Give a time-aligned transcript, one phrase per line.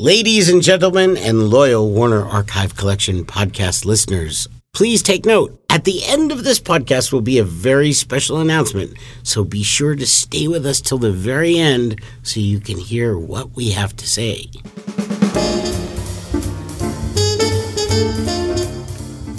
[0.00, 5.60] Ladies and gentlemen, and loyal Warner Archive Collection podcast listeners, please take note.
[5.68, 9.96] At the end of this podcast will be a very special announcement, so be sure
[9.96, 13.96] to stay with us till the very end so you can hear what we have
[13.96, 14.48] to say.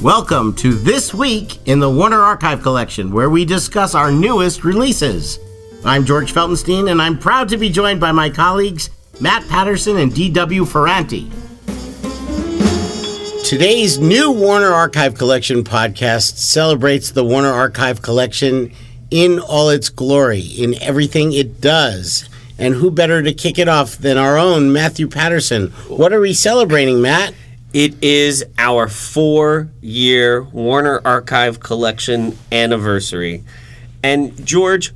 [0.03, 5.39] Welcome to This Week in the Warner Archive Collection, where we discuss our newest releases.
[5.85, 8.89] I'm George Feltenstein, and I'm proud to be joined by my colleagues
[9.21, 10.63] Matt Patterson and D.W.
[10.63, 11.29] Ferranti.
[13.47, 18.71] Today's new Warner Archive Collection podcast celebrates the Warner Archive Collection
[19.11, 22.29] in all its glory, in everything it does.
[22.57, 25.69] And who better to kick it off than our own Matthew Patterson?
[25.87, 27.33] What are we celebrating, Matt?
[27.73, 33.43] It is our four year Warner Archive Collection anniversary.
[34.01, 34.93] And George,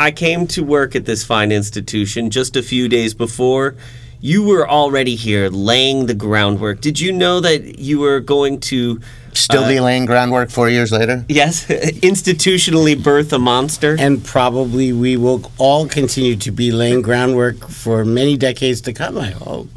[0.00, 3.74] I came to work at this fine institution just a few days before.
[4.18, 6.80] You were already here laying the groundwork.
[6.80, 8.98] Did you know that you were going to
[9.34, 11.26] Still be uh, laying groundwork four years later?
[11.28, 13.94] Yes, institutionally birth a monster.
[13.98, 19.18] And probably we will all continue to be laying groundwork for many decades to come,
[19.18, 19.68] I hope.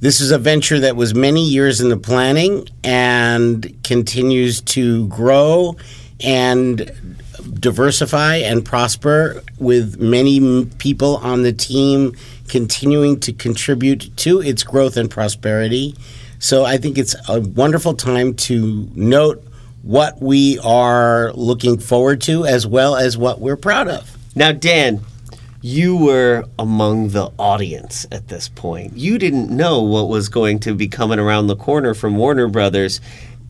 [0.00, 5.74] This is a venture that was many years in the planning and continues to grow
[6.20, 6.88] and
[7.54, 12.14] diversify and prosper with many people on the team
[12.48, 15.94] continuing to contribute to its growth and prosperity.
[16.38, 19.44] So I think it's a wonderful time to note
[19.82, 24.16] what we are looking forward to as well as what we're proud of.
[24.34, 25.00] Now, Dan,
[25.60, 28.96] you were among the audience at this point.
[28.96, 33.00] You didn't know what was going to be coming around the corner from Warner Brothers.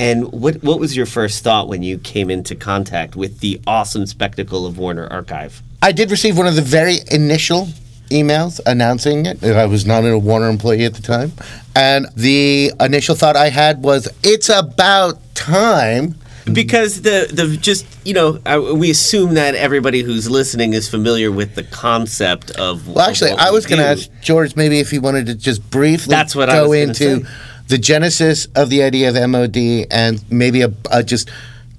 [0.02, 4.04] And what what was your first thought when you came into contact with the awesome
[4.06, 5.62] spectacle of Warner Archive?
[5.80, 7.68] I did receive one of the very initial
[8.10, 9.44] emails announcing it.
[9.44, 11.30] I was not a Warner employee at the time.
[11.76, 16.16] And the initial thought I had was, it's about time.
[16.52, 21.30] Because the the just you know uh, we assume that everybody who's listening is familiar
[21.30, 22.88] with the concept of.
[22.88, 25.36] Well, actually, of I we was going to ask George maybe if he wanted to
[25.36, 27.30] just briefly That's what I go was into say.
[27.72, 29.56] The genesis of the idea of MOD
[29.90, 31.30] and maybe a, a just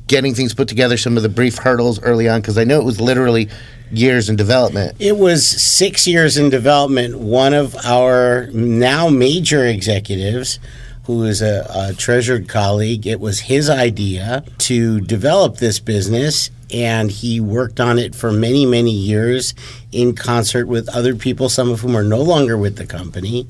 [0.07, 2.83] getting things put together, some of the brief hurdles early on, because I know it
[2.83, 3.47] was literally
[3.91, 4.95] years in development.
[4.97, 7.19] It was six years in development.
[7.19, 10.57] One of our now major executives,
[11.03, 17.11] who is a, a treasured colleague, it was his idea to develop this business, and
[17.11, 19.53] he worked on it for many, many years
[19.91, 23.47] in concert with other people, some of whom are no longer with the company.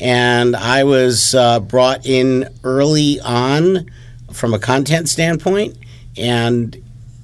[0.00, 3.90] And I was uh, brought in early on
[4.32, 5.76] from a content standpoint,
[6.16, 6.76] and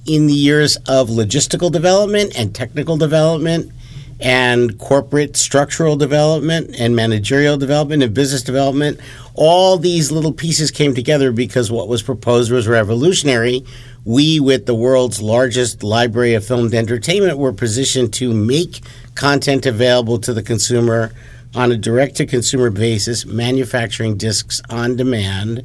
[0.07, 3.73] in the years of logistical development and technical development
[4.21, 9.01] and corporate structural development and managerial development and business development,
[9.35, 13.65] all these little pieces came together because what was proposed was revolutionary.
[14.05, 18.81] We, with the world's largest library of filmed entertainment, were positioned to make
[19.15, 21.13] content available to the consumer
[21.55, 25.65] on a direct to consumer basis, manufacturing discs on demand.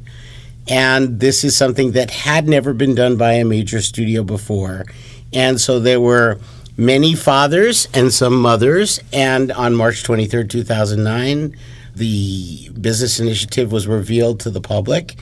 [0.68, 4.84] And this is something that had never been done by a major studio before.
[5.32, 6.38] And so there were
[6.76, 9.00] many fathers and some mothers.
[9.12, 11.56] And on March 23rd, 2009,
[11.94, 15.16] the business initiative was revealed to the public.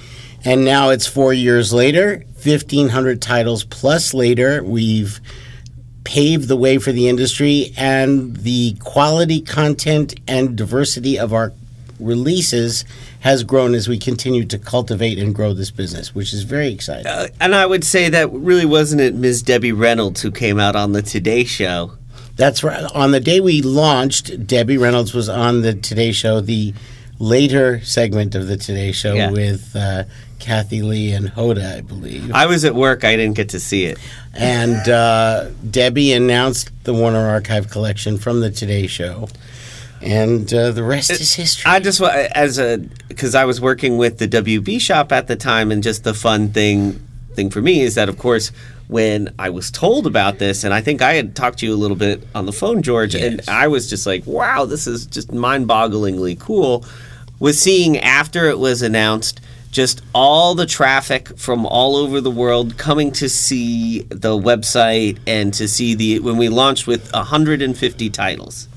[0.44, 4.62] And now it's four years later, 1,500 titles plus later.
[4.62, 5.20] We've
[6.04, 11.52] paved the way for the industry, and the quality, content, and diversity of our
[11.98, 12.84] releases
[13.20, 17.06] has grown as we continue to cultivate and grow this business, which is very exciting.
[17.06, 19.42] Uh, and I would say that really wasn't it Ms.
[19.42, 21.92] Debbie Reynolds who came out on the Today Show.
[22.36, 22.82] That's right.
[22.94, 26.74] On the day we launched, Debbie Reynolds was on the Today Show, the
[27.18, 29.30] later segment of the Today Show Yeah.
[29.30, 30.04] with uh,
[30.44, 32.30] Kathie Lee and Hoda, I believe.
[32.32, 33.98] I was at work; I didn't get to see it.
[34.34, 39.28] and uh, Debbie announced the Warner Archive collection from the Today Show,
[40.02, 41.70] and uh, the rest is history.
[41.70, 42.76] I just as a
[43.08, 46.50] because I was working with the WB shop at the time, and just the fun
[46.50, 47.00] thing
[47.32, 48.52] thing for me is that, of course,
[48.86, 51.76] when I was told about this, and I think I had talked to you a
[51.76, 55.32] little bit on the phone, George, and I was just like, "Wow, this is just
[55.32, 56.84] mind-bogglingly cool."
[57.40, 59.40] Was seeing after it was announced.
[59.74, 65.52] Just all the traffic from all over the world coming to see the website and
[65.54, 68.68] to see the when we launched with 150 titles.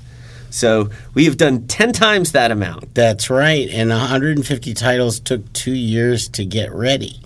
[0.49, 2.95] So we have done 10 times that amount.
[2.95, 3.69] That's right.
[3.69, 7.21] And 150 titles took two years to get ready.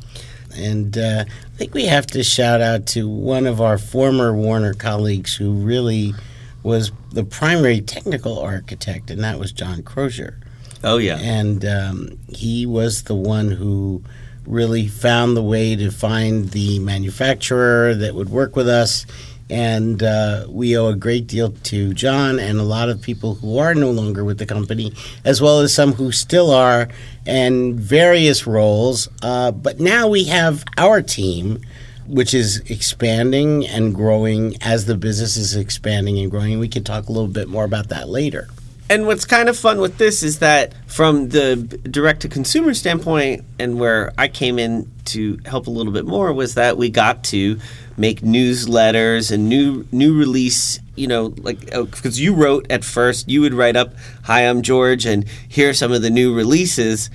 [0.54, 4.74] And uh, I think we have to shout out to one of our former Warner
[4.74, 6.14] colleagues who really
[6.62, 10.42] was the primary technical architect, and that was John Crozier.
[10.84, 11.18] Oh yeah.
[11.18, 14.04] and um, he was the one who
[14.46, 19.06] really found the way to find the manufacturer that would work with us.
[19.50, 23.58] And uh, we owe a great deal to John and a lot of people who
[23.58, 24.94] are no longer with the company,
[25.26, 26.88] as well as some who still are,
[27.26, 29.10] and various roles.
[29.22, 31.60] Uh, but now we have our team,
[32.08, 36.58] which is expanding and growing as the business is expanding and growing.
[36.58, 38.48] We can talk a little bit more about that later.
[38.92, 43.46] And what's kind of fun with this is that from the direct to consumer standpoint,
[43.58, 47.24] and where I came in to help a little bit more, was that we got
[47.26, 47.58] to
[47.96, 50.82] make newsletters and new new release.
[50.98, 53.94] You know, like because you wrote at first, you would write up,
[54.24, 57.10] "Hi, I'm George," and here are some of the new releases.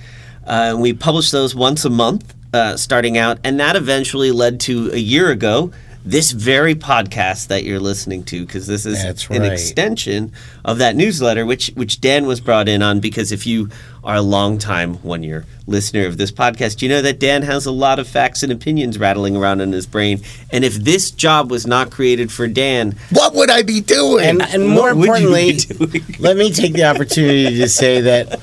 [0.47, 4.59] Uh, and we published those once a month, uh, starting out, and that eventually led
[4.61, 5.71] to a year ago.
[6.09, 9.51] This very podcast that you're listening to, because this is That's an right.
[9.51, 10.31] extension
[10.63, 13.69] of that newsletter, which which Dan was brought in on because if you
[14.05, 17.65] are a long time one year listener of this podcast, you know that Dan has
[17.65, 20.21] a lot of facts and opinions rattling around in his brain.
[20.49, 24.25] And if this job was not created for Dan, What would I be doing?
[24.25, 27.99] And, and more What would you be importantly, let me take the opportunity to say
[27.99, 28.39] that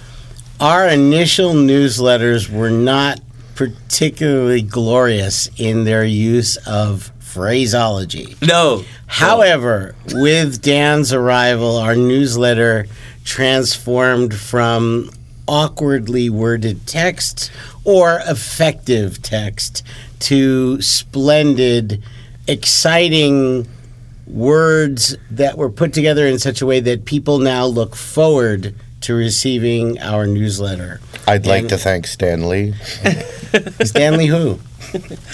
[0.61, 3.21] our initial newsletters were not
[3.55, 8.37] particularly glorious in their use of phraseology.
[8.41, 8.85] no.
[9.07, 12.87] However, with Dan's arrival, our newsletter
[13.25, 15.11] transformed from
[15.49, 17.51] awkwardly worded text
[17.85, 19.83] or effective text
[20.21, 22.03] to splendid,
[22.47, 23.67] exciting
[24.27, 29.13] words that were put together in such a way that people now look forward to
[29.15, 30.99] receiving our newsletter.
[31.27, 32.73] I'd like And- to thank Stanley.
[33.85, 34.59] Stanley who?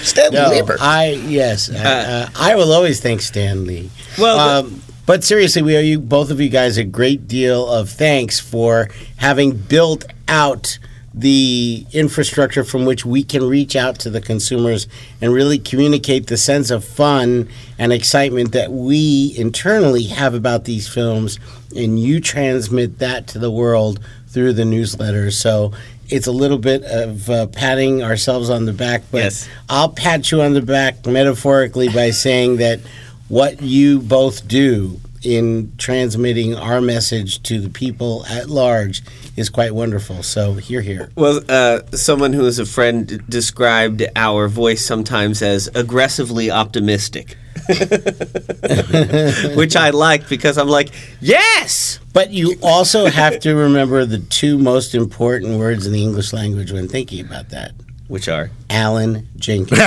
[0.03, 0.77] Stan No, Lieber.
[0.81, 3.91] I yes, I, uh, I will always thank Stan Lee.
[4.19, 7.69] Well, the- um, but seriously, we owe you both of you guys a great deal
[7.69, 10.79] of thanks for having built out
[11.13, 14.87] the infrastructure from which we can reach out to the consumers
[15.21, 20.87] and really communicate the sense of fun and excitement that we internally have about these
[20.87, 21.41] films,
[21.75, 23.99] and you transmit that to the world
[24.31, 25.31] through the newsletter.
[25.31, 25.73] So.
[26.13, 29.49] It's a little bit of uh, patting ourselves on the back, but Yes.
[29.69, 32.81] I'll pat you on the back metaphorically by saying that
[33.29, 39.03] what you both do in transmitting our message to the people at large
[39.37, 40.25] is quite wonderful.
[40.25, 41.11] So here, here.
[41.15, 47.37] Well, uh, someone who is a friend described our voice sometimes as aggressively optimistic.
[49.57, 52.01] Which I like because I'm like, yes!
[52.13, 56.73] But you also have to remember the two most important words in the English language
[56.73, 57.73] when thinking about that.
[58.09, 58.51] Which are?
[58.69, 59.79] Allen Jenkins.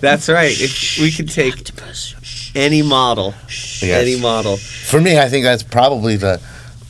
[0.00, 0.58] That's right.
[0.58, 1.68] If we could take
[2.54, 3.82] any model, Yes.
[3.82, 4.56] any model.
[4.56, 6.40] For me, I think that's probably the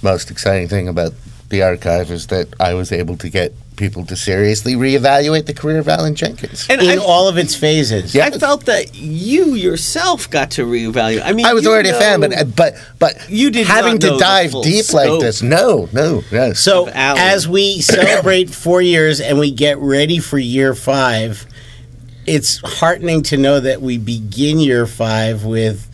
[0.03, 1.15] most exciting thing about
[1.49, 5.79] the archive is that I was able to get people to seriously reevaluate the career
[5.79, 6.67] of Allen Jenkins.
[6.69, 8.15] And in I, all of its phases.
[8.15, 8.27] Yeah.
[8.27, 11.23] I felt that you yourself got to reevaluate.
[11.25, 13.99] I mean, I was you already a fan, but uh, but but You did having
[14.01, 15.41] to dive full deep like this.
[15.41, 16.53] No, no, no.
[16.53, 21.47] So as we celebrate four years and we get ready for year five,
[22.27, 25.88] it's heartening to know that we begin year five with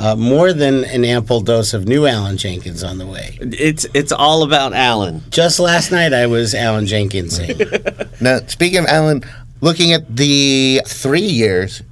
[0.00, 3.38] uh, more than an ample dose of new Allen Jenkins on the way.
[3.40, 5.22] it's it's all about Allen.
[5.30, 8.08] Just last night, I was Allen Jenkinsing.
[8.20, 9.22] Now, speaking of Allen,
[9.62, 11.82] looking at the three years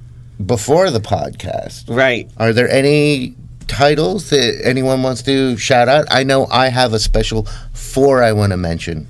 [0.45, 2.29] before the podcast, Right.
[2.37, 3.35] are there any
[3.67, 6.05] titles that anyone wants to shout out?
[6.11, 9.07] I know I have a special four I want to mention.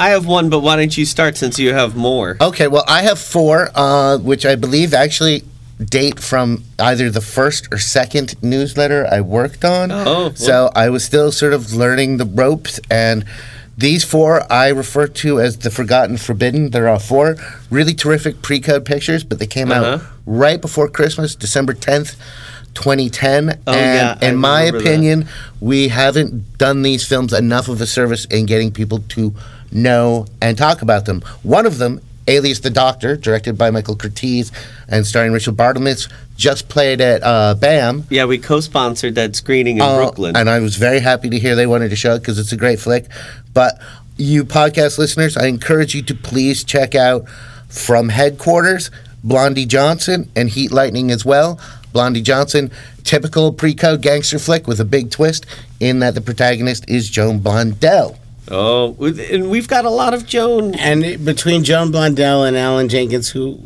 [0.00, 2.36] I have one, but why don't you start since you have more?
[2.40, 5.42] Okay, well, I have four, uh, which I believe actually
[5.84, 9.90] date from either the first or second newsletter I worked on.
[9.92, 13.24] Oh, so I was still sort of learning the ropes, and
[13.76, 16.70] these four I refer to as the Forgotten Forbidden.
[16.70, 17.36] There are four
[17.70, 20.06] really terrific pre-code pictures, but they came out Uh-huh.
[20.26, 22.16] right before Christmas, December tenth.
[22.74, 24.88] 2010 Oh, and yeah, in my remember that.
[24.88, 25.28] opinion
[25.60, 29.34] we haven't done these films enough of a service in getting people to
[29.72, 31.22] know and talk about them.
[31.42, 34.52] One of them, Alias the Doctor, directed by Michael Curtiz
[34.88, 38.04] and starring Richard Barthelmess, just played at uh, BAM.
[38.10, 40.36] Yeah, we co-sponsored that screening in Uh, Brooklyn.
[40.36, 42.56] And I was very happy to hear they wanted to show it because it's a
[42.56, 43.06] great flick.
[43.54, 43.80] But
[44.16, 47.28] you podcast listeners, I encourage you to please check out
[47.68, 48.90] From Headquarters,
[49.24, 51.58] Blondie Johnson, and Heat Lightning as well.
[51.92, 52.70] Blondie Johnson,
[53.04, 55.46] typical pre-code gangster flick with a big twist
[55.80, 58.16] in that the protagonist is Joan Blondell.
[58.50, 60.74] Oh, and we've got a lot of Joan.
[60.74, 63.58] and it- between Joan Blondell and Allen Jenkins, who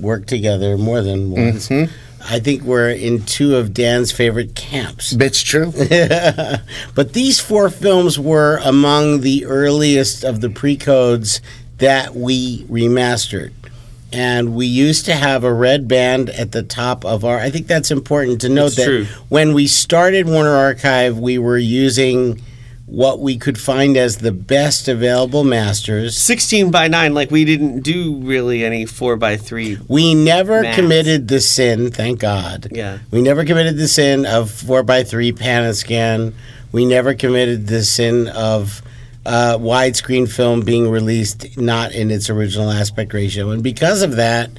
[0.00, 1.92] worked together more than once, mm-hmm.
[2.26, 5.12] I think we're in two of Dan's favorite camps.
[5.12, 5.72] It's true.
[6.94, 11.40] But these four films were among the earliest of the pre-codes
[11.78, 13.52] that we remastered.
[14.12, 17.38] And we used to have a red band at the top of our.
[17.38, 19.06] I think that's important to note It's that true.
[19.28, 22.40] when we started Warner Archive, we were using
[22.94, 26.16] what we could find as the best available masters.
[26.16, 29.78] 16 by 9, like we didn't do really any 4 by 3.
[29.88, 32.68] We never committed the sin, thank God.
[32.70, 32.98] Yeah.
[33.10, 36.34] We never committed the sin of 4 by 3 pan and scan.
[36.70, 38.80] We never committed the sin of
[39.26, 43.50] uh, widescreen film being released not in its original aspect ratio.
[43.50, 44.50] And because of that,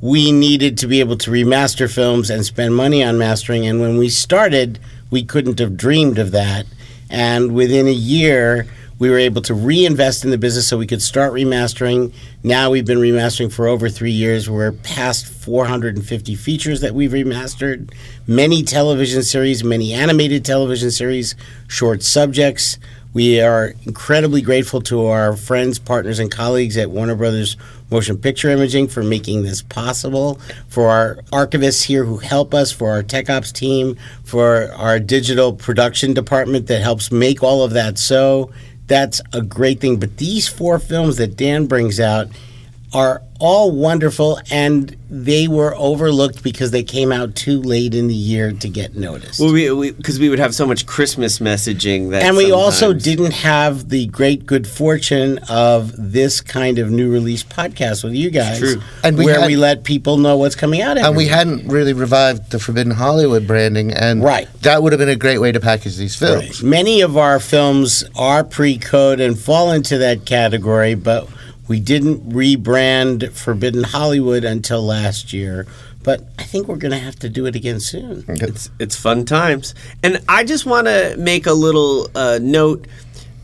[0.00, 3.66] we needed to be able to remaster films and spend money on mastering.
[3.66, 4.78] And when we started,
[5.10, 6.66] we couldn't have dreamed of that.
[7.14, 8.66] And within a year,
[8.98, 12.12] we were able to reinvest in the business so we could start remastering.
[12.42, 14.50] Now we've been remastering for over three years.
[14.50, 17.94] We're past 450 features that we've remastered,
[18.26, 21.36] many television series, many animated television series,
[21.68, 22.80] short subjects.
[23.14, 27.56] We are incredibly grateful to our friends, partners, and colleagues at Warner Brothers
[27.88, 32.90] Motion Picture Imaging for making this possible, for our archivists here who help us, for
[32.90, 37.98] our tech ops team, for our digital production department that helps make all of that
[37.98, 38.50] so.
[38.88, 40.00] That's a great thing.
[40.00, 42.26] But these four films that Dan brings out
[42.92, 48.14] are all wonderful and they were overlooked because they came out too late in the
[48.14, 49.38] year to get noticed.
[49.38, 53.32] Well, we because we, would have so much Christmas messaging that and we also didn't
[53.32, 58.58] have the great good fortune of this kind of new release podcast with you guys,
[58.58, 58.80] True.
[59.04, 60.96] And we where had- we let people know what's coming out.
[60.96, 64.48] and we every hadn't really revived the Forbidden Hollywood branding, and Right.
[64.62, 66.62] that would have been a great way to package these films.
[66.62, 71.28] Many of our films are pre-code and fall into that category, but
[71.68, 75.66] we didn't rebrand Forbidden Hollywood until last year.
[76.02, 78.24] But I think we're going to have to do it again soon.
[78.28, 82.86] It's it's fun times, and I just want to make a little uh, note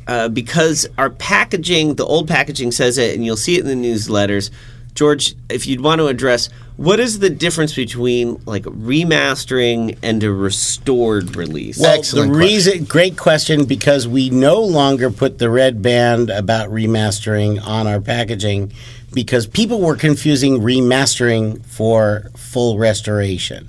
[0.06, 3.88] uh, because our packaging, the old packaging says it, and you'll see it in the
[3.88, 4.50] newsletters.
[4.94, 10.32] George, if you'd want to address what is the difference between like remastering and a
[10.32, 11.78] restored release?
[11.78, 16.70] Well, Excellent the reason, great question, because we no longer put the red band about
[16.70, 18.72] remastering on our packaging
[19.12, 23.68] because people were confusing remastering for full restoration.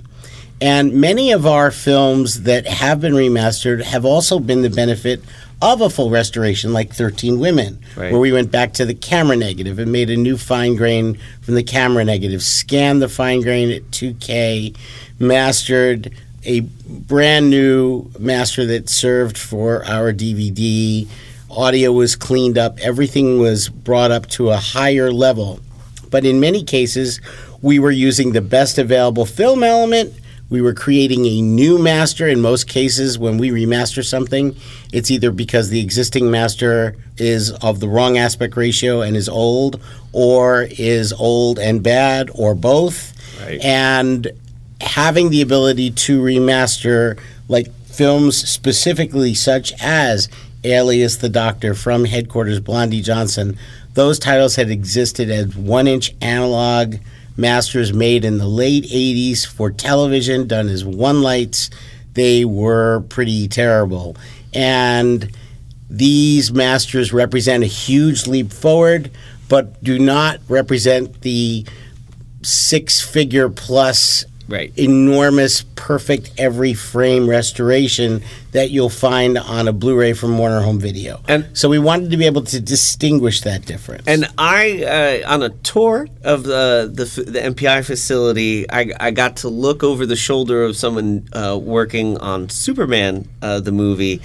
[0.62, 5.20] And many of our films that have been remastered have also been the benefit
[5.62, 8.10] of a full restoration, like 13 Women, Right.
[8.10, 11.54] where we went back to the camera negative and made a new fine grain from
[11.54, 14.74] the camera negative, scanned the fine grain at 2K,
[15.20, 16.10] mastered
[16.44, 21.06] a brand new master that served for our DVD.
[21.48, 25.60] Audio was cleaned up, everything was brought up to a higher level.
[26.10, 27.20] But in many cases,
[27.60, 30.12] we were using the best available film element.
[30.52, 32.28] We were creating a new master.
[32.28, 34.54] In most cases, when we remaster something,
[34.92, 39.80] it's either because the existing master is of the wrong aspect ratio and is old,
[40.12, 43.14] or is old and bad, or both.
[43.40, 43.64] Right.
[43.64, 44.30] And
[44.82, 47.18] having the ability to remaster,
[47.48, 50.28] like films specifically such as
[50.64, 53.56] Alias the Doctor from Headquarters Blondie Johnson,
[53.94, 56.96] those titles had existed as one inch analog
[57.36, 61.70] masters made in the late 80s for television, done as one lights.
[62.14, 64.16] They were pretty terrible.
[64.52, 65.34] And
[65.88, 69.10] these masters represent a huge leap forward,
[69.48, 71.66] but do not represent the
[72.42, 74.70] six figure plus Right.
[74.76, 81.22] enormous perfect every frame restoration that you'll find on a Blu-ray from Warner Home Video.
[81.26, 84.04] And- so we wanted to be able to distinguish that difference.
[84.06, 89.36] And I, uh, on a tour of the the, the MPI facility, I, I got
[89.38, 94.20] to look over the shoulder of someone uh, working on Superman, uh, the movie,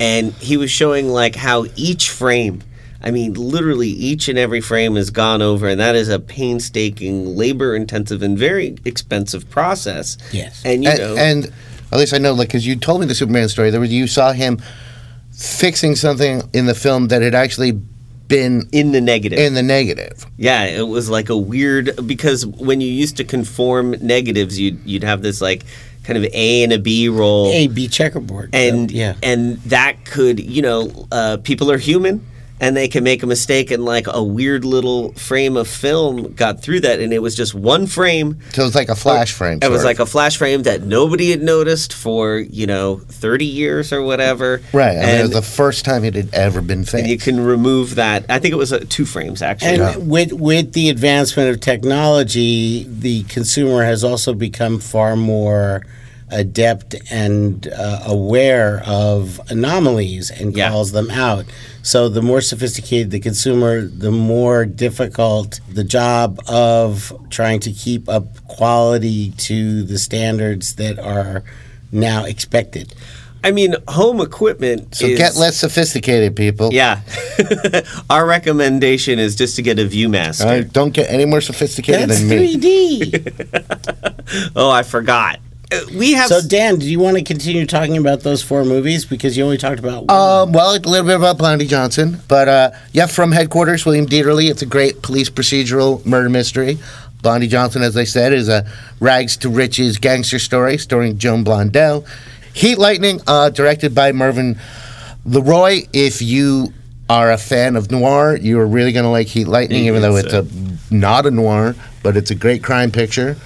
[0.00, 2.62] and he was showing like how each frame.
[3.06, 7.36] I mean, literally each and every frame is gone over, and that is a painstaking,
[7.36, 10.18] labor-intensive, and very expensive process.
[10.32, 10.60] Yes.
[10.64, 11.52] and you and, know, and
[11.92, 13.70] at least I know, like, because you told me the Superman story.
[13.70, 14.60] There was you saw him
[15.30, 17.80] fixing something in the film that had actually
[18.26, 19.38] been in the negative.
[19.38, 20.26] in the negative.
[20.36, 25.04] Yeah, it was like a weird because when you used to conform negatives, you'd you'd
[25.04, 25.64] have this like
[26.02, 28.50] kind of A and a B roll, A B checkerboard.
[28.52, 29.14] and yeah.
[29.22, 32.26] and that could you know uh, people are human,
[32.60, 36.60] and they can make a mistake and like a weird little frame of film got
[36.62, 39.58] through that and it was just one frame So it was like a flash frame.
[39.62, 43.44] it was sort like a flash frame that nobody had noticed for you know 30
[43.44, 44.96] years or whatever right.
[44.96, 48.24] And, it was the first time it had ever been and you can remove that
[48.28, 52.84] i think it was uh, two frames actually And with with the advancement of technology,
[52.88, 55.82] the consumer has also become far more
[56.30, 60.70] adept and uh, aware of anomalies and Yeah.
[60.70, 61.44] calls them out.
[61.82, 68.08] So the more sophisticated the consumer, the more difficult the job of trying to keep
[68.08, 71.44] up quality to the standards that are
[71.92, 72.92] now expected.
[73.44, 76.72] i mean home equipment so is, get less sophisticated, people.
[76.72, 77.00] yeah
[78.10, 82.08] our recommendation is just to get a viewmaster All right, don't get any more sophisticated
[82.10, 82.56] That's than me.
[82.56, 84.52] 3D.
[84.56, 85.45] oh i forgot Uh,
[85.94, 89.36] we have so Dan, do you want to continue talking about those four movies because
[89.36, 90.10] you only talked about one?
[90.10, 94.48] Um, well, a little bit about Blondie Johnson, but uh, yeah, from headquarters, William Dieterle.
[94.48, 96.78] It's a great police procedural murder mystery.
[97.22, 98.66] Blondie Johnson, as I said, is a
[99.00, 102.06] rags to riches gangster story starring Joan Blondell.
[102.52, 104.58] Heat Lightning, uh, directed by Mervyn
[105.24, 105.82] Leroy.
[105.92, 106.72] If you
[107.08, 110.16] are a fan of noir, you are really going to like Heat Lightning, even though
[110.16, 110.46] it's a
[110.90, 113.36] not a noir, but it's a great crime picture.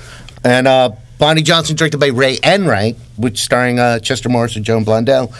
[0.44, 4.86] And uh, Blondie Johnson, directed by Ray Enright, which starring uh, Chester Morris and Joan
[4.86, 5.30] Blondell.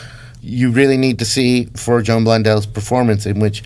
[0.43, 3.63] You really need to see for Joan Blondell's performance, in which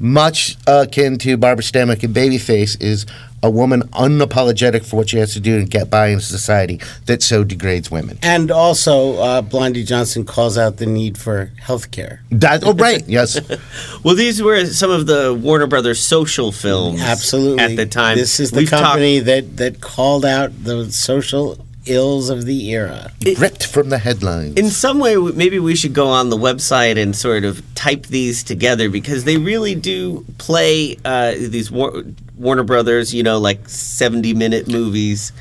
[0.00, 3.06] much akin to Barbara Stanwyck in Babyface, is
[3.42, 7.22] a woman unapologetic for what she has to do and get by in society that
[7.22, 8.18] so degrades women.
[8.22, 12.22] And also, uh, Blondie Johnson calls out the need for health care.
[12.30, 13.38] That, oh, right, yes.
[14.02, 17.62] well these were some of the warner brothers social films Absolutely.
[17.62, 21.58] at the time This is the We've talked- company that, that called out the social
[21.86, 23.12] ills of the era.
[23.38, 24.56] Ripped from the headlines.
[24.56, 28.42] in some way maybe we should go on the website and sort of type these
[28.42, 32.02] together because they really do play uh, these War-
[32.38, 35.32] warner brothers you know like 70 minute movies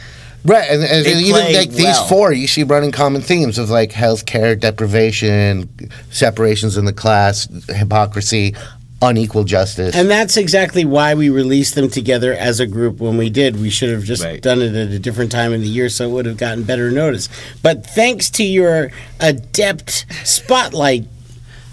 [0.47, 2.07] Right, and, and They even play like these well.
[2.07, 5.67] four, you see running common themes of like healthcare, deprivation,
[6.11, 8.53] separations in the class, hypocrisy,
[9.01, 9.95] unequal justice.
[9.95, 13.59] And that's exactly why we released them together as a group when we did.
[13.59, 14.41] We should have just Right.
[14.41, 16.89] done it at a different time in the year so it would have gotten better
[16.89, 17.27] notice.
[17.61, 21.05] But thanks to your adept spotlight,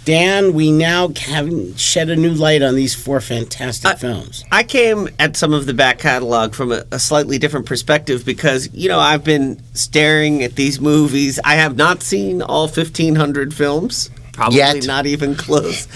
[0.04, 4.44] Dan, we now have shed a new light on these four fantastic films.
[4.50, 8.68] I came at some of the back catalog from a, a slightly different perspective because,
[8.74, 11.38] you know, I've been staring at these movies.
[11.44, 14.84] I have not seen all 1,500 films, probably Yet.
[14.88, 15.86] not even close.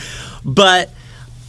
[0.44, 0.90] But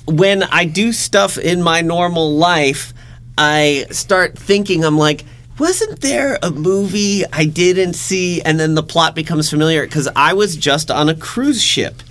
[0.07, 2.93] when I do stuff in my normal life,
[3.37, 5.25] I start thinking, I'm like,
[5.59, 8.41] wasn't there a movie I didn't see?
[8.41, 12.01] And then the plot becomes familiar because I was just on a cruise ship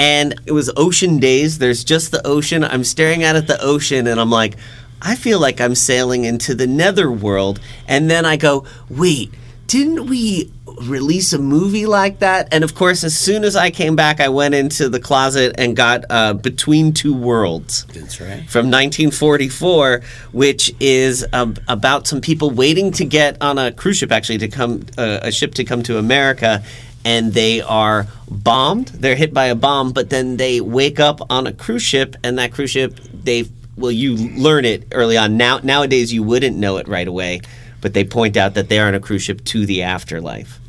[0.00, 1.58] and it was ocean days.
[1.58, 2.64] There's just the ocean.
[2.64, 4.56] I'm staring out at the ocean, and I'm like,
[5.02, 7.60] I feel like I'm sailing into the netherworld.
[7.86, 9.30] And then I go, wait,
[9.66, 12.48] didn't we release a movie like that?
[12.52, 15.76] And of course, as soon as I came back, I went into the closet and
[15.76, 18.48] got uh, Between Two Worlds That's right.
[18.48, 24.12] from 1944, which is um, about some people waiting to get on a cruise ship,
[24.12, 26.62] actually, to come uh, a ship to come to America,
[27.04, 28.88] and they are bombed.
[28.88, 32.38] They're hit by a bomb, but then they wake up on a cruise ship, and
[32.38, 33.44] that cruise ship they
[33.76, 35.36] well, you learn it early on.
[35.36, 37.40] Now nowadays you wouldn't know it right away,
[37.80, 40.60] but they point out that they are on a cruise ship to the afterlife.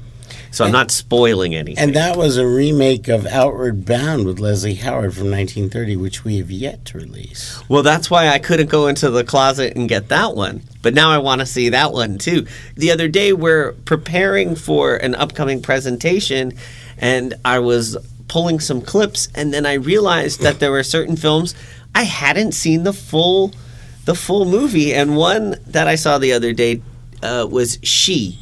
[0.52, 1.82] So I'm not spoiling anything.
[1.82, 6.38] And that was a remake of Outward Bound with Leslie Howard from 1930, which we
[6.40, 7.64] have yet to release.
[7.70, 10.62] Well, that's why I couldn't go into the closet and get that one.
[10.82, 12.46] But now I want to see that one too.
[12.76, 16.54] The other day, we're preparing for an upcoming presentation,
[16.98, 21.56] and I was pulling some clips, and then I realized that there were certain films
[21.94, 23.54] I hadn't seen the full,
[24.06, 26.82] the full movie, and one that I saw the other day
[27.22, 28.40] uh, was She,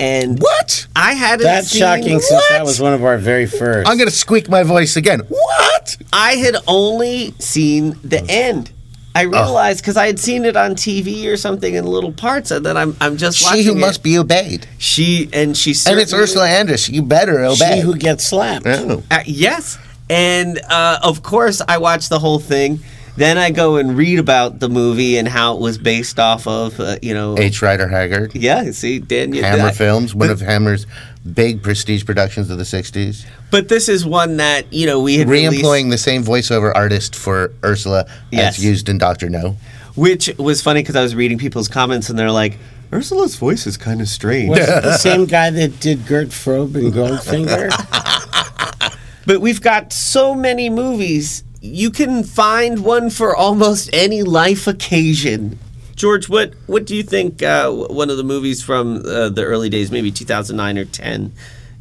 [0.00, 0.86] and what?
[0.96, 1.44] I hadn't.
[1.44, 3.88] That's seen, shocking since that was one of our very first.
[3.88, 5.20] I'm going to squeak my voice again.
[5.28, 5.96] What?
[6.12, 8.70] I had only seen the end.
[9.16, 12.66] I realized because I had seen it on TV or something in little parts, and
[12.66, 13.78] then I'm I'm just She watching who it.
[13.78, 14.66] must be obeyed.
[14.78, 16.90] she and she And it's Ursula Andress.
[16.92, 17.76] You better obey.
[17.76, 18.66] she who gets slapped.
[18.66, 19.04] Oh.
[19.12, 19.78] Uh, yes,
[20.10, 22.80] and uh, of course I watched the whole thing.
[23.16, 26.80] Then I go and read about the movie and how it was based off of
[26.80, 27.36] uh, you know.
[27.38, 27.62] H.
[27.62, 28.34] Rider Haggard.
[28.34, 30.86] Yeah, see, Dan, you Hammer that- Films, one of Hammer's
[31.32, 33.24] big prestige productions of the 60s.
[33.50, 37.14] But this is one that you know we had released- Re-employing the same voiceover artist
[37.14, 38.58] for Ursula Yes.
[38.58, 39.56] as used in Doctor No.
[39.94, 42.58] which was funny because I was reading people's comments and they're like,
[42.92, 44.50] Ursula's voice is kind of strange.
[44.50, 47.70] Was it the same guy that did Gert Frobe and Goldfinger?
[49.26, 55.58] But we've got so many movies, you can find one for almost any life occasion.
[55.96, 57.42] George, what what do you think?
[57.42, 61.32] Uh, one of the movies from uh, the early days, maybe 2009 or 10,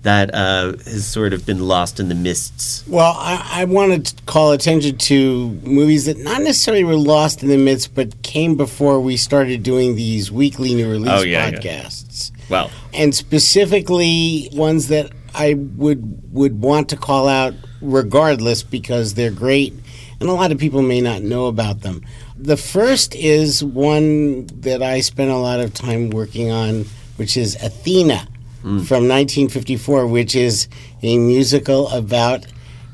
[0.04, 2.86] that uh, has sort of been lost in the mists.
[2.88, 7.50] Well, I, I want to call attention to movies that not necessarily were lost in
[7.50, 11.60] the midst, but came before we started doing these weekly new release Oh, yeah, yeah.
[11.60, 12.32] podcasts.
[12.50, 19.32] Well, and specifically ones that I would would want to call out regardless because they're
[19.32, 19.74] great
[20.19, 22.02] and a lot of people may not know about them.
[22.38, 26.86] The first is one that I spent a lot of time working on
[27.17, 28.28] which is Athena
[28.62, 28.80] hmm.
[28.80, 30.67] from 1954 which is
[31.02, 32.46] a musical about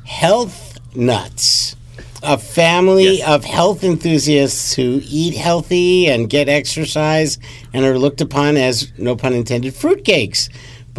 [0.05, 1.75] health nuts.
[2.21, 3.29] A family Yes.
[3.29, 7.39] of health enthusiasts who eat healthy and get exercise
[7.73, 10.49] and are looked upon as, no pun intended, fruitcakes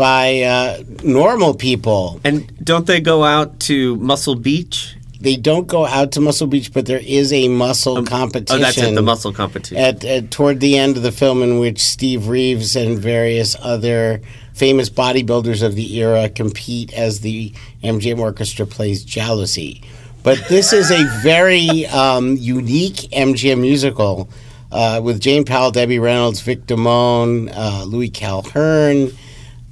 [0.01, 2.23] by uh, normal people.
[2.25, 4.97] and don't they go out to Muscle Beach?
[5.21, 8.63] They don't go out to Muscle Beach, but there is a muscle competition.
[8.63, 9.77] Oh, that's it, the muscle competition.
[9.77, 14.23] at, at toward the end of the film in which Steve Reeves and various other
[14.55, 17.53] famous bodybuilders of the era compete as the
[17.85, 19.83] MGM Orchestra plays Jealousy.
[20.23, 24.31] But this is a very um, unique MGM musical
[24.73, 29.11] uh, with Jane Powell, Debbie Reynolds, Vic Damone, uh, Louis Calhern.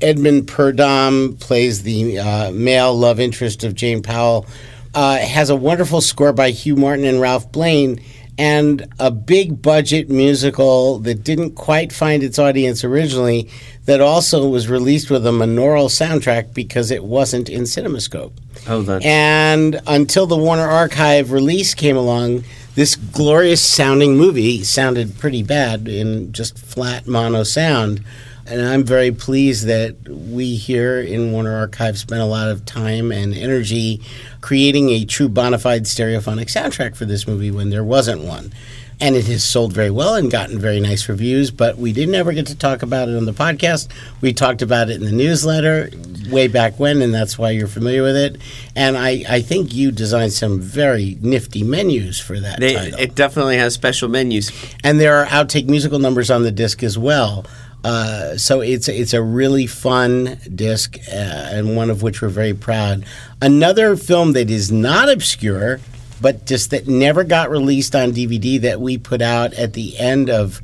[0.01, 4.47] Edmund Purdom plays the uh, male love interest of Jane Powell.
[4.95, 8.01] Uh, has a wonderful score by Hugh Martin and Ralph Blane,
[8.39, 13.51] and a big budget musical that didn't quite find its audience originally,
[13.85, 18.33] that also was released with a monaural soundtrack because it wasn't in CinemaScope.
[18.69, 22.45] oh, that's And until the Warner Archive release came along,
[22.77, 28.05] this glorious sounding movie sounded pretty bad in just flat mono sound.
[28.49, 33.13] And I'm very pleased that we here in Warner Archive spent a lot of time
[33.13, 34.01] and energy
[34.41, 38.53] creating a true bona fide stereophonic soundtrack for this movie when there wasn't one.
[39.01, 42.33] And it has sold very well and gotten very nice reviews, but we didn't ever
[42.33, 43.89] get to talk about it on the podcast.
[44.21, 45.91] We talked about it in the newsletter
[46.31, 48.39] way back when, and that's why you're familiar with it.
[48.75, 53.59] And I, I think you designed some very nifty menus for that they, it definitely
[53.59, 54.51] has special menus.
[54.83, 57.45] and there are outtake musical numbers on the disc as well.
[57.85, 62.55] Uh, so it's it's a really fun disc, uh, and one of which we're very
[62.55, 63.05] proud.
[63.41, 65.81] Another film that is not obscure,
[66.21, 70.29] but just that never got released on DVD that we put out at the end
[70.29, 70.61] of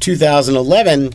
[0.00, 1.12] 2011.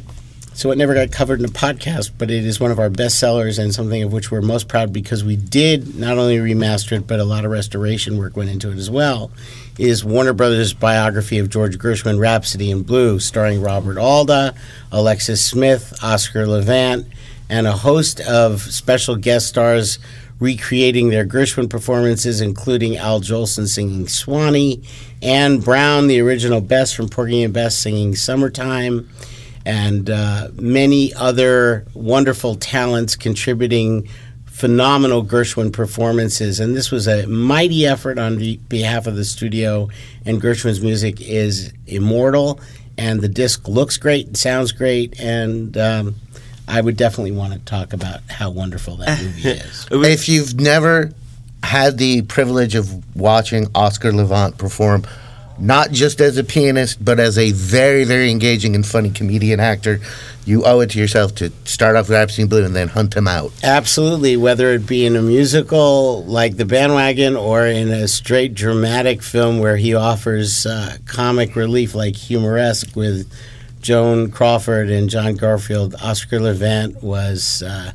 [0.54, 3.20] So it never got covered in a podcast, but it is one of our best
[3.20, 7.06] sellers and something of which we're most proud because we did not only remaster it,
[7.06, 9.30] but a lot of restoration work went into it as well.
[9.78, 14.56] Is Warner Brothers' biography of George Gershwin, Rhapsody in Blue, starring Robert Alda,
[14.92, 17.06] Alexis Smith, Oscar Levant,
[17.48, 20.00] and a host of special guest stars
[20.40, 24.82] recreating their Gershwin performances, including Al Jolson singing Swanee,
[25.22, 29.08] Anne Brown, the original Bess from Porgy and Bess, singing Summertime
[29.68, 34.08] and uh, many other wonderful talents contributing
[34.58, 36.60] phenomenal Gershwin performances.
[36.60, 39.88] And this was a mighty effort on the behalf of the studio.
[40.26, 42.60] And Gershwin's music is immortal,
[42.98, 46.16] and the disc looks great, and sounds great, and um,
[46.68, 49.88] I would definitely want to talk about how wonderful that movie is.
[49.92, 51.12] If you've never
[51.62, 55.04] had the privilege of watching Oscar Levant perform,
[55.60, 60.00] not just as a pianist, but as a very, very engaging and funny comedian actor,
[60.46, 63.28] you owe it to yourself to start off with in Blue and then hunt him
[63.28, 63.52] out.
[63.64, 69.22] Absolutely, whether it be in a musical like The Bandwagon or in a straight dramatic
[69.22, 73.32] film where he offers uh, comic relief like Humoresque with
[73.82, 77.92] Joan Crawford and John Garfield, Oscar Levant was uh,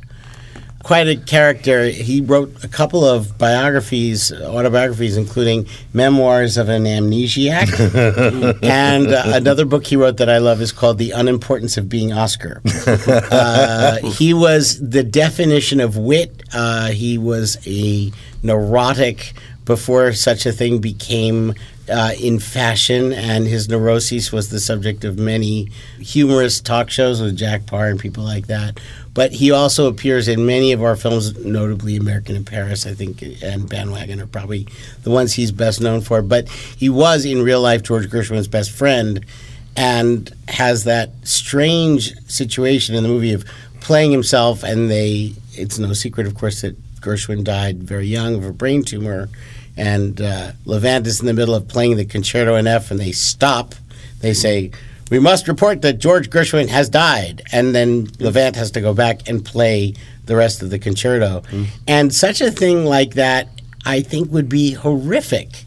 [0.83, 1.85] quite a character.
[1.85, 8.59] He wrote a couple of biographies, autobiographies, including Memoirs of an Amnesiac.
[8.63, 12.11] and uh, another book he wrote that I love is called The Unimportance of Being
[12.13, 12.61] Oscar.
[12.85, 16.43] uh, he was the definition of wit.
[16.53, 18.11] Uh, he was a
[18.43, 19.33] neurotic
[19.65, 21.53] before such a thing became
[21.89, 25.69] uh, in fashion, and his neuroses was the subject of many
[25.99, 28.79] humorous talk shows with Jack Paar and people like that.
[29.13, 33.23] But he also appears in many of our films, notably American in Paris, I think,
[33.43, 34.67] and Bandwagon are probably
[35.03, 36.21] the ones he's best known for.
[36.21, 39.23] But he was in real life George Gershwin's best friend
[39.75, 43.45] and has that strange situation in the movie of
[43.79, 48.45] playing himself and they it's no secret of course that gershwin died very young of
[48.45, 49.29] a brain tumor
[49.75, 53.11] and uh, levant is in the middle of playing the concerto in f and they
[53.11, 53.75] stop
[54.21, 54.71] they say
[55.13, 59.27] we must report that george gershwin has died and then levant has to go back
[59.29, 59.93] and play
[60.25, 61.43] the rest of the concerto
[61.87, 63.47] and such a thing like that
[63.85, 65.65] I think would be horrific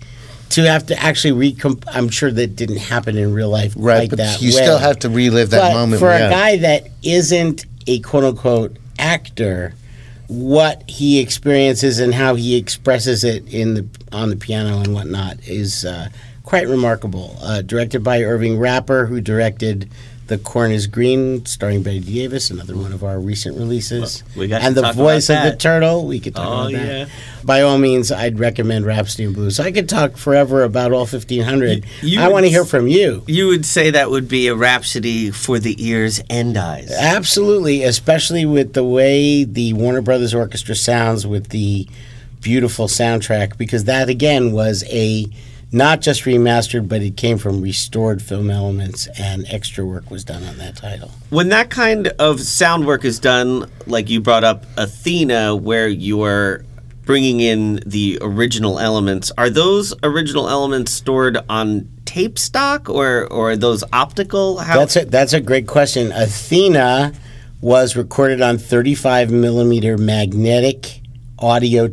[0.51, 1.85] to have to actually recomp.
[1.87, 4.63] I'm sure that didn't happen in real life Right, quite but that you way.
[4.63, 6.01] still have to relive that but moment.
[6.01, 9.75] for a guy that isn't a quote unquote actor,
[10.29, 15.37] what he experiences and how he expresses it in the on the piano and whatnot
[15.47, 16.09] is uh,
[16.47, 17.37] quite remarkable.
[17.43, 19.91] Uh, directed by Irving Rapper, who directed
[20.29, 24.23] The Corn is Green, starring Bette Davis, another one of our recent releases.
[24.35, 26.07] Well, we and the voice of the turtle.
[26.07, 26.87] We could talk Oh, about that.
[26.87, 27.07] yeah.
[27.45, 29.51] By all means, I'd recommend Rhapsody in Blue.
[29.51, 31.85] So I could talk forever about all 1500.
[32.03, 33.23] You- you I want to hear from you.
[33.29, 36.91] You would say that would be a rhapsody for the ears and eyes.
[36.91, 41.87] Absolutely, especially with the way the Warner Brothers Orchestra sounds with the
[42.41, 45.27] beautiful soundtrack, because that again was a
[45.73, 50.43] not just remastered, but it came from restored film elements, and extra work was done
[50.45, 51.11] on that title.
[51.31, 56.23] When that kind of sound work is done, like you brought up Athena, where you
[56.23, 56.65] are
[57.05, 63.51] bringing in the original elements, are those original elements stored on tape stock or, or
[63.51, 64.59] are those optical?
[64.59, 66.13] How, That's a that's a great question.
[66.13, 67.13] Athena
[67.61, 71.01] was recorded on 35 millimeter magnetic
[71.39, 71.89] audio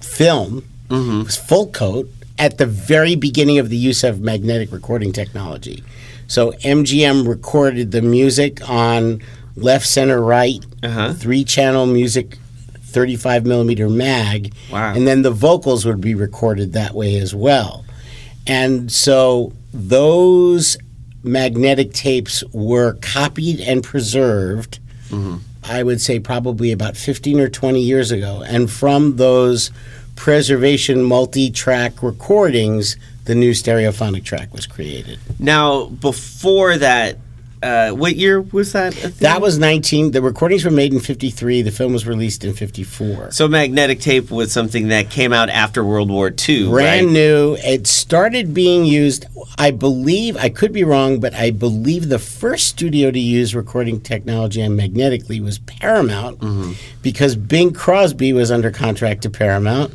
[0.00, 0.62] film.
[0.88, 1.20] Mm-hmm.
[1.20, 5.82] It was full coat at the very beginning of the use of magnetic recording technology.
[6.28, 9.22] So MGM recorded the music on
[9.56, 11.12] left, center, right, Uh-huh.
[11.14, 12.38] three channel music,
[12.82, 14.94] 35 millimeter mag, Wow.
[14.94, 17.84] and then the vocals would be recorded that way as well.
[18.46, 20.76] And so those
[21.22, 24.78] magnetic tapes were copied and preserved,
[25.68, 28.44] I would say probably about 15 or 20 years ago.
[28.46, 29.70] And from those
[30.16, 35.18] preservation multi track recordings, the new stereophonic track was created.
[35.38, 37.18] now, before that,
[37.62, 38.92] uh, what year was that?
[39.20, 43.30] That was 19, the recordings were made in 53, the film was released in 54.
[43.32, 47.12] So magnetic tape was something that came out after World War II, brand right?
[47.12, 47.56] new.
[47.64, 49.24] It started being used,
[49.58, 54.00] I believe, I could be wrong, but I believe the first studio to use recording
[54.00, 56.72] technology on magnetically was Paramount Mm-hmm.
[57.02, 59.94] because Bing Crosby was under contract to Paramount.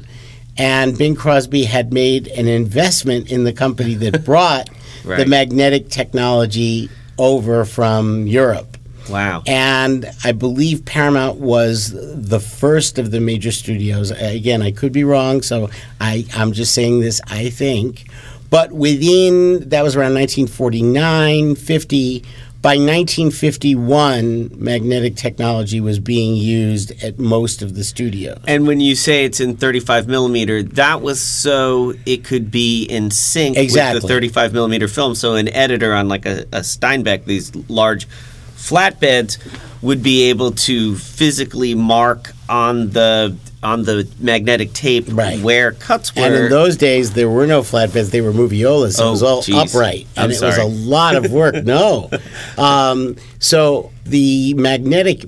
[0.58, 4.70] And Bing Crosby had made an investment in the company that brought
[5.04, 8.78] the magnetic technology over from Europe.
[9.10, 9.44] Wow.
[9.48, 14.12] And I believe Paramount was the first of the major studios.
[14.12, 18.06] Again, I could be wrong, so I, I'm just saying this, I think.
[18.50, 22.24] But within, that was around 1949, 50.
[22.62, 28.38] By 1951, magnetic technology was being used at most of the studios.
[28.48, 33.10] And when you say it's in 35 millimeter, that was so it could be in
[33.10, 34.02] sync with Exactly.
[34.02, 35.16] the 35 millimeter film.
[35.16, 38.08] So an editor on like a, a Steenbeck, these large
[38.56, 39.40] flatbeds,
[39.82, 45.40] would be able to physically mark on the on the magnetic tape Right.
[45.40, 46.24] where cuts were.
[46.24, 49.00] And in those days, there were no flatbeds; they were moviolas.
[49.00, 49.56] It Oh, was all geez.
[49.74, 51.56] upright, I'm and it was a lot of work.
[51.64, 52.10] no,
[52.58, 55.26] um, so the magnetic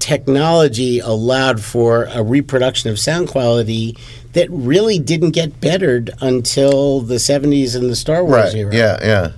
[0.00, 3.96] technology allowed for a reproduction of sound quality
[4.34, 8.54] that really didn't get bettered until the '70s and the Star Wars Right.
[8.56, 8.74] era.
[8.74, 9.30] Yeah, yeah.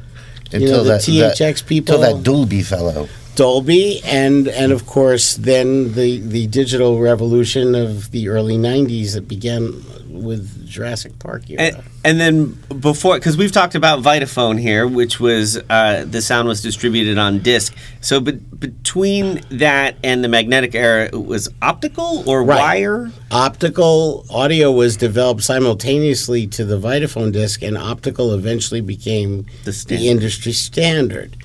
[0.51, 3.09] Until know, the that, THX people- Until that Dolby fellow.
[3.39, 9.27] Dolby, and and of course then the the digital revolution of the early '90s that
[9.29, 9.63] began
[10.11, 11.63] with Jurassic Park era.
[11.63, 16.49] and, and then before, because we've talked about Vitaphone here, which was uh, the sound
[16.49, 17.75] was distributed on disc.
[18.01, 22.59] So, but between that and the magnetic era, it was optical or Right.
[22.59, 23.13] wire.
[23.31, 30.09] optical audio was developed simultaneously to the Vitaphone disc, and optical eventually became The the,
[30.09, 31.37] industry standard,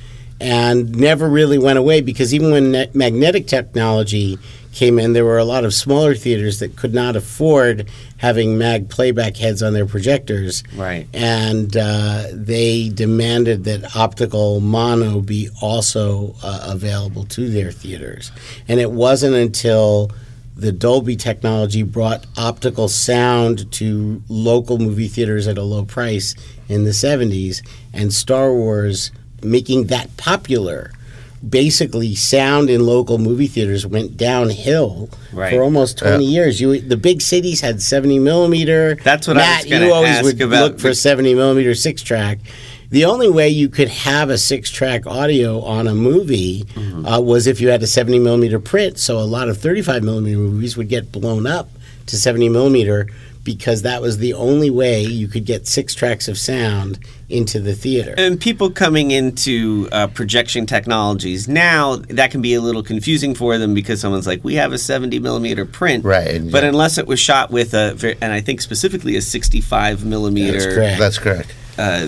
[0.44, 4.38] and never really went away because even when ne- magnetic technology
[4.74, 8.90] came in, there were a lot of smaller theaters that could not afford having mag
[8.90, 11.08] playback heads on their projectors, Right.
[11.14, 18.32] and uh, they demanded that optical mono be also uh, available to their theaters.
[18.68, 20.12] And it wasn't until
[20.56, 26.36] the Dolby technology brought optical sound to local movie theaters at a low price
[26.68, 27.62] in the 70s,
[27.94, 29.12] and Star Wars
[29.44, 30.92] making that popular.
[31.48, 35.54] Basically, sound in local movie theaters went downhill Right.
[35.54, 36.62] for almost 20 years.
[36.62, 38.96] You, the big cities had 70 millimeter.
[39.04, 41.76] That's what I Matt, was gonna you always would about look for the- 70 millimeter
[41.76, 42.40] six track.
[42.92, 47.06] The only way you could have a six track audio on a movie Mm-hmm.
[47.08, 48.98] uh, was if you had a 70 millimeter print.
[48.98, 51.70] So a lot of 35 millimeter movies would get blown up
[52.06, 53.08] to 70 millimeter
[53.44, 57.74] because that was the only way you could get six tracks of sound into the
[57.74, 58.14] theater.
[58.18, 63.58] And people coming into uh, projection technologies now, that can be a little confusing for
[63.58, 66.70] them because someone's like, "We have a 70 millimeter print," Right, But yeah.
[66.70, 71.00] unless it was shot with a, and I think specifically a 65 millimeter That's correct.
[71.00, 71.56] That's correct.
[71.78, 72.08] uh,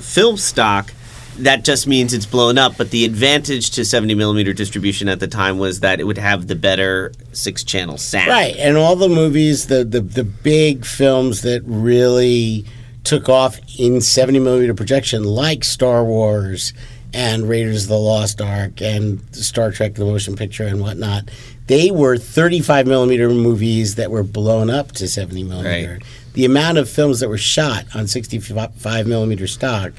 [0.00, 0.92] film stock,
[1.38, 2.76] that just means it's blown up.
[2.76, 6.46] But the advantage to 70 millimeter distribution at the time was that it would have
[6.46, 8.28] the better six channel sound.
[8.28, 12.64] Right, and all the movies, the, the the big films that really
[13.04, 16.72] took off in seventy millimeter projection, like Star Wars
[17.14, 21.30] and Raiders of the Lost Ark and Star Trek: The Motion Picture and whatnot,
[21.66, 25.94] they were thirty-five millimeter movies that were blown up to seventy millimeter.
[25.94, 26.02] Right.
[26.32, 29.92] The amount of films that were shot on sixty-five millimeter stock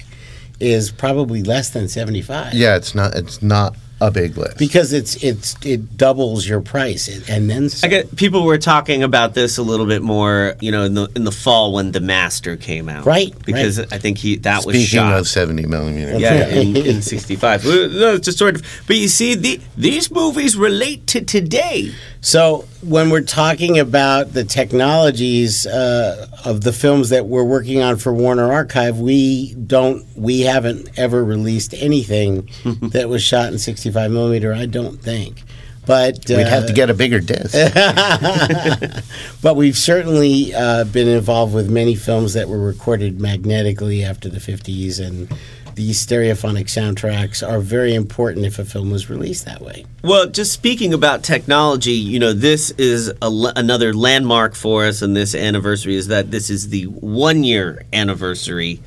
[0.60, 2.54] is probably less than seventy-five.
[2.54, 3.16] Yeah, it's not.
[3.16, 4.60] It's not a big list.
[4.60, 7.90] Because it's it's it doubles your price and then I some.
[7.90, 11.24] get people were talking about this a little bit more, you know, in the in
[11.24, 15.00] the fall when The Master came out, Right, Because I think he that was Speaking
[15.00, 15.18] shot.
[15.20, 16.20] of 70 millimeter.
[16.20, 17.66] yeah, in, in '65.
[17.66, 18.84] No, it's just sort of.
[18.86, 21.92] But you see, the, these movies relate to today.
[22.22, 27.98] So when we're talking about the technologies uh, of the films that we're working on
[27.98, 32.50] for Warner Archive, we don't, we haven't ever released anything
[32.82, 34.54] that was shot in 65 millimeter.
[34.54, 35.44] I don't think,
[35.86, 37.54] but We'd have uh, to get a bigger disc.
[39.42, 44.40] but we've certainly uh, been involved with many films that were recorded magnetically after the
[44.40, 45.32] 50s, and
[45.78, 49.86] these stereophonic soundtracks are very important if a film was released that way.
[50.04, 55.04] Well, just speaking about technology, you know, this is a, l- another landmark for us,
[55.04, 58.82] and this anniversary is that this is the one year anniversary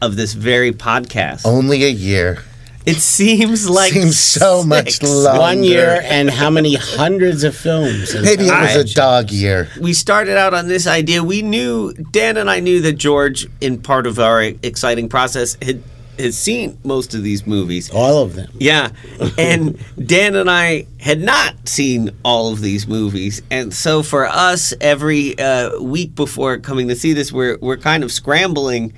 [0.00, 1.44] of this very podcast.
[1.44, 2.44] Only a year.
[2.86, 5.38] It seems like Seems so much longer.
[5.40, 8.14] One year and how many hundreds of films?
[8.14, 9.68] Maybe it was a dog year.
[9.80, 11.22] we started out on this idea.
[11.22, 15.82] We knew Dan and I knew that George, in part of our exciting process, had
[16.18, 17.90] has seen most of these movies.
[17.90, 18.50] All of them.
[18.58, 18.90] Yeah,
[19.38, 24.72] and Dan and I had not seen all of these movies, and so for us,
[24.80, 28.92] every uh, week before coming to see this, we're we're kind of scrambling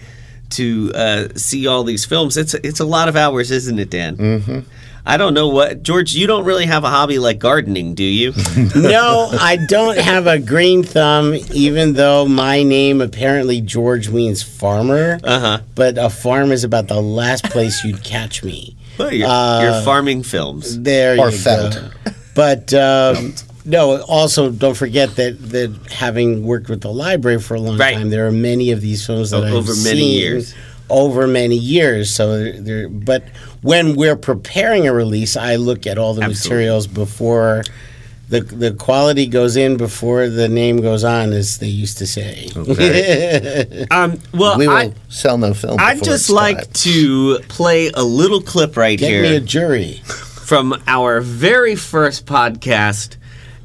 [0.51, 2.37] to uh, see all these films.
[2.37, 4.17] It's it's a lot of hours, isn't it, Dan?
[4.17, 4.61] Mm-hmm.
[5.07, 6.13] I don't know what George.
[6.15, 8.33] You don't really have a hobby like gardening, do you?
[8.77, 15.19] No, I don't have a green thumb, even though my name apparently George means farmer.
[15.25, 15.59] Uh huh.
[15.75, 18.77] But a farm is about the last place you'd catch me.
[18.99, 20.79] Well, you're, Uh, you're farming films.
[20.81, 21.75] There Or you felt.
[21.75, 22.13] go.
[22.35, 23.35] But um,
[23.65, 27.95] no, also don't forget that that having worked with the library for a long Right.
[27.97, 30.55] time, there are many of these films that O- I've over many seen years.
[30.91, 33.25] Over many years, so they're, they're, but
[33.63, 36.51] when we're preparing a release, I look at all the Absolutely.
[36.51, 37.63] materials before
[38.29, 42.49] the the quality goes in before the name goes on, as they used to say.
[43.91, 45.79] Um, well, We will I, sell no film.
[45.81, 46.73] I'd just it's like time.
[46.73, 49.23] to play a little clip right Get here.
[49.23, 49.95] me a jury.
[50.05, 53.17] from our very first podcast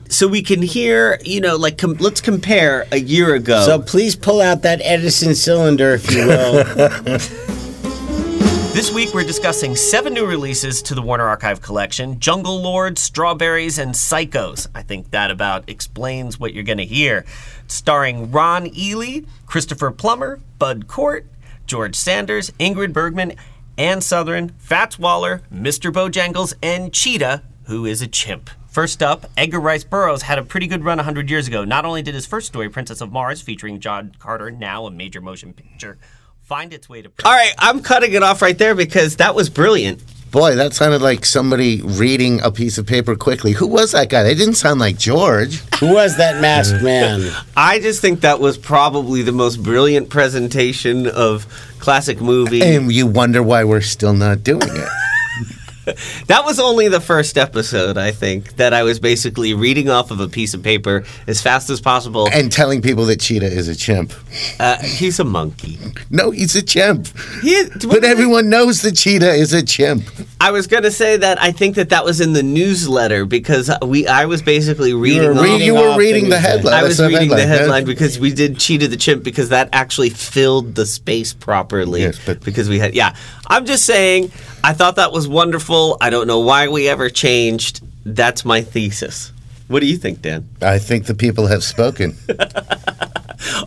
[0.09, 3.65] so we can hear, you know, like com- let's compare a year ago.
[3.65, 7.19] So please pull out that Edison cylinder, if you will.
[8.75, 13.79] This week we're discussing seven new releases to the Warner Archive collection Jungle Lord, Strawberries,
[13.79, 14.67] and Psychos.
[14.75, 17.23] I think that about explains what you're going to hear.
[17.67, 21.25] Starring Ron Ely, Christopher Plummer, Bud Cort,
[21.65, 23.35] George Sanders, Ingrid Bergman,
[23.77, 25.89] Ann Sothern, Fats Waller, Mr.
[25.89, 28.49] Bojangles, and Cheetah, who is a chimp.
[28.75, 31.63] First up, Edgar Rice Burroughs had a pretty good run 100 years ago.
[31.63, 35.21] Not only did his first story, Princess of Mars, featuring John Carter, now a major
[35.21, 35.97] motion picture,
[36.43, 39.49] find its way to All right, I'm cutting it off right there because that was
[39.49, 40.03] brilliant.
[40.29, 43.53] Boy, that sounded like somebody reading a piece of paper quickly.
[43.53, 44.23] Who was that guy?
[44.23, 45.61] They didn't sound like George.
[45.79, 47.31] Who was that masked man?
[47.55, 51.47] I just think that was probably the most brilliant presentation of
[51.79, 52.61] classic movie.
[52.61, 54.89] And you wonder why we're still not doing it.
[56.27, 60.19] That was only the first episode, I think, that I was basically reading off of
[60.19, 62.27] a piece of paper as fast as possible.
[62.31, 64.13] and telling people that Cheetah is a chimp.
[64.59, 65.77] Uh, he's a monkey.
[66.09, 67.07] No, he's a chimp.
[67.41, 70.03] He But everyone knows that Cheetah is a chimp.
[70.41, 73.71] I was going to say that I think that that was in the newsletter because
[73.83, 75.35] we I was basically reading.
[75.35, 76.73] were Read, you were reading the headline.
[76.73, 80.75] I was reading the headline because we did Cheetah the Chimp because that actually filled
[80.75, 82.01] the space properly.
[82.01, 83.15] Yes, but- because we had yeah.
[83.47, 84.31] I'm just saying
[84.65, 85.95] I thought that was wonderful.
[86.01, 87.81] I don't know why we ever changed.
[88.03, 89.31] That's my thesis.
[89.67, 90.49] What do you think, Dan?
[90.61, 92.15] I think the people have spoken.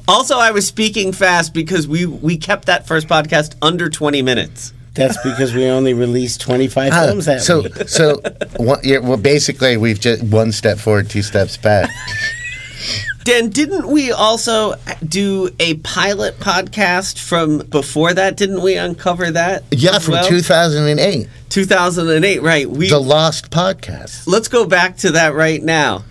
[0.09, 4.73] Also, I was speaking fast because we we kept that first podcast under 20 minutes.
[4.95, 7.89] That's because we only released 25 Ah, films that so, week.
[7.89, 8.21] so,
[8.57, 11.89] one, yeah, well, basically, we've just one step forward, two steps back.
[13.29, 14.73] Dan, didn't we also
[15.07, 18.39] do a pilot podcast from before that?
[18.39, 19.65] Didn't we uncover that?
[19.71, 20.27] Yeah, from well?
[20.27, 22.71] 2008, 2008, right.
[22.71, 24.27] We the Lost podcast.
[24.27, 26.05] Let's go back to that right now.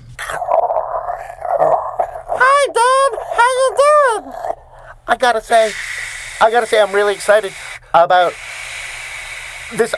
[2.39, 3.17] Hi, Dad.
[3.33, 4.31] How you doing?
[5.07, 5.71] I gotta say,
[6.39, 7.51] I gotta say, I'm really excited
[7.95, 8.33] about
[9.73, 9.95] this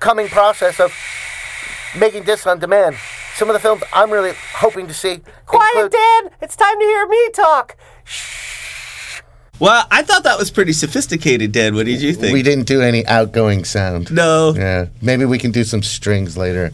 [0.00, 0.92] coming process of
[1.96, 2.96] making this on demand.
[3.38, 5.12] Some of the films I'm really hoping to see.
[5.52, 6.32] include- Dad.
[6.42, 7.76] It's time to hear me talk.
[9.60, 11.76] Well, I thought that was pretty sophisticated, Dan.
[11.76, 12.32] What did you think?
[12.32, 14.10] We didn't do any outgoing sound.
[14.10, 14.54] no.
[14.56, 16.72] Yeah, maybe we can do some strings later.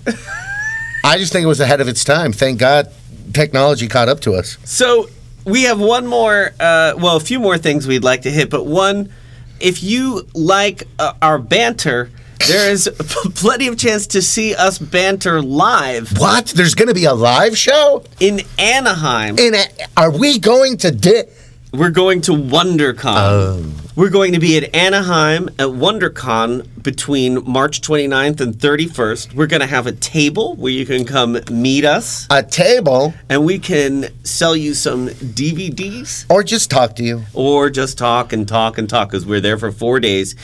[1.05, 2.33] I just think it was ahead of its time.
[2.33, 2.91] Thank God
[3.35, 4.57] technology caught up to us.
[4.65, 5.11] So
[5.45, 8.65] we have one more, uh, well, a few more things we'd like to hit, but
[8.65, 9.13] one,
[9.61, 12.11] if you like uh, our banter,
[12.47, 12.89] there is
[13.35, 16.47] plenty of chance to see us banter live What?
[16.47, 18.05] There's going to be a live show?
[18.21, 19.39] in Anaheim.
[19.39, 19.65] In a,
[19.97, 21.25] are we going to di-
[21.73, 23.61] We're going to WonderCon.
[23.61, 23.75] Um.
[23.97, 29.35] We're going to be at Anaheim at WonderCon between March 29th and 31st.
[29.35, 33.45] We're going to have a table where you can come meet us a table and
[33.45, 37.23] we can sell you some DVDs or just talk to you?
[37.35, 40.35] or just talk and talk and talk because we're there for four days.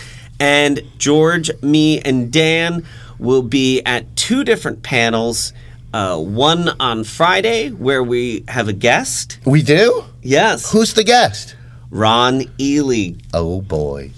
[0.41, 2.85] And George, me, and Dan
[3.19, 5.53] will be at two different panels.
[5.93, 9.39] Uh, one on Friday where we have a guest.
[9.45, 10.05] We do?
[10.23, 11.57] Yes, Who's the guest?
[11.91, 13.15] Ron Ely.
[13.35, 14.13] Oh boy.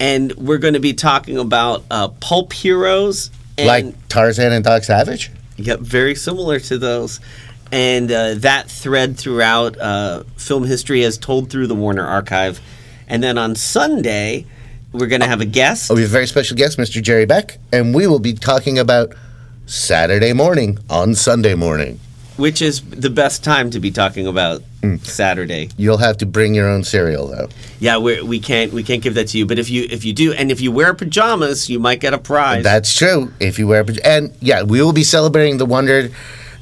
[0.00, 3.30] And we're going to be talking about uh, pulp heroes.
[3.58, 5.32] And, like Tarzan and Doc Savage?
[5.56, 7.18] Yep, very similar to those.
[7.72, 12.60] And uh, that thread throughout uh, film history as told through the Warner Archive.
[13.08, 14.46] And then on Sunday,
[14.92, 15.90] we're going to have a guest.
[15.90, 17.02] Oh, we have a very special guest, Mr.
[17.02, 19.14] Jerry Beck, and we will be talking about
[19.66, 22.00] Saturday morning on Sunday morning.
[22.36, 25.04] which is the best time to be talking about mm.
[25.04, 25.68] Saturday.
[25.76, 27.48] You'll have to bring your own cereal, though.
[27.80, 29.44] Yeah, we're, we can't we can't give that to you.
[29.44, 32.18] But if you if you do, and if you wear pajamas, you might get a
[32.18, 32.62] prize.
[32.62, 33.32] That's true.
[33.40, 36.10] If you wear and yeah, we will be celebrating the wonder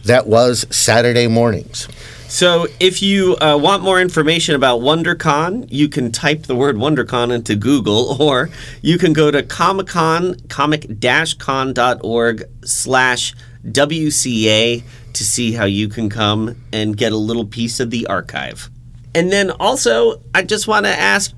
[0.05, 1.89] that was Saturday mornings.
[2.29, 7.33] So, if you uh, want more information about WonderCon, you can type the word WonderCon
[7.33, 8.51] into Google, or
[8.83, 16.57] you can go to Comic Con, comic-con.org slash WCA to see how you can come
[16.73, 18.71] and get a little piece of the archive.
[19.15, 21.33] And then also, I just want to ask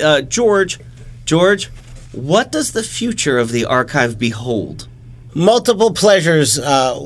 [0.00, 0.78] uh, George,
[1.24, 1.66] George,
[2.12, 4.88] what does the future of the archive behold?
[5.34, 6.98] multiple pleasures uh,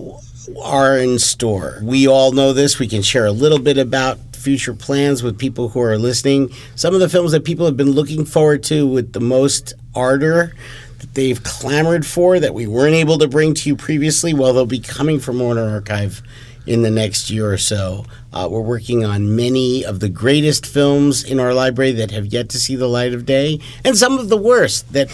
[0.62, 1.80] are in store.
[1.82, 2.78] We all know this.
[2.78, 6.51] We can share a little bit about future plans with people who are listening.
[6.74, 10.55] Some of the films that people have been looking forward to with the most ardor
[10.99, 14.66] that they've clamored for that we weren't able to bring to you previously, well, they'll
[14.66, 16.22] be coming from Warner Archive
[16.66, 18.05] in the next year or so.
[18.32, 22.49] Uh, we're working on many of the greatest films in our library that have yet
[22.51, 25.11] to see the light of day, and some of the worst that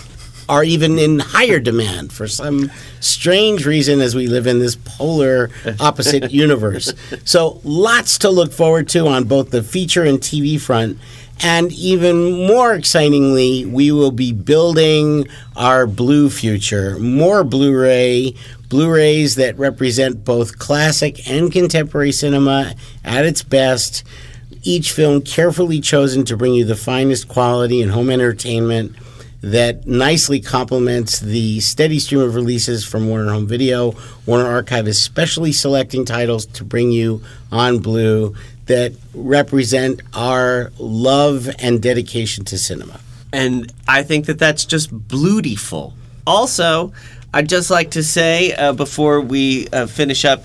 [0.49, 2.71] are even in higher demand for some
[3.01, 6.93] strange reason as we live in this polar opposite universe.
[7.25, 10.99] So, lots to look forward to on both the feature and TV front.
[11.43, 15.27] And even more excitingly, we will be building
[15.57, 16.97] our blue future.
[16.99, 18.37] More Blu ray,
[18.69, 22.75] Blu rays that represent both classic and contemporary cinema
[23.05, 24.05] at its best.
[24.63, 28.97] Each film carefully chosen to bring you the finest quality in home entertainment
[29.45, 33.95] that nicely complements the steady stream of releases from Warner Home Video.
[34.25, 37.23] Warner Archive is specially selecting titles to bring you
[37.53, 38.35] on Blue
[38.67, 42.99] that represent our love and dedication to cinema.
[43.35, 45.93] And I think that that's just beautiful.
[46.27, 46.95] Also,
[47.35, 50.45] I'd just like to say uh, before we uh, finish up,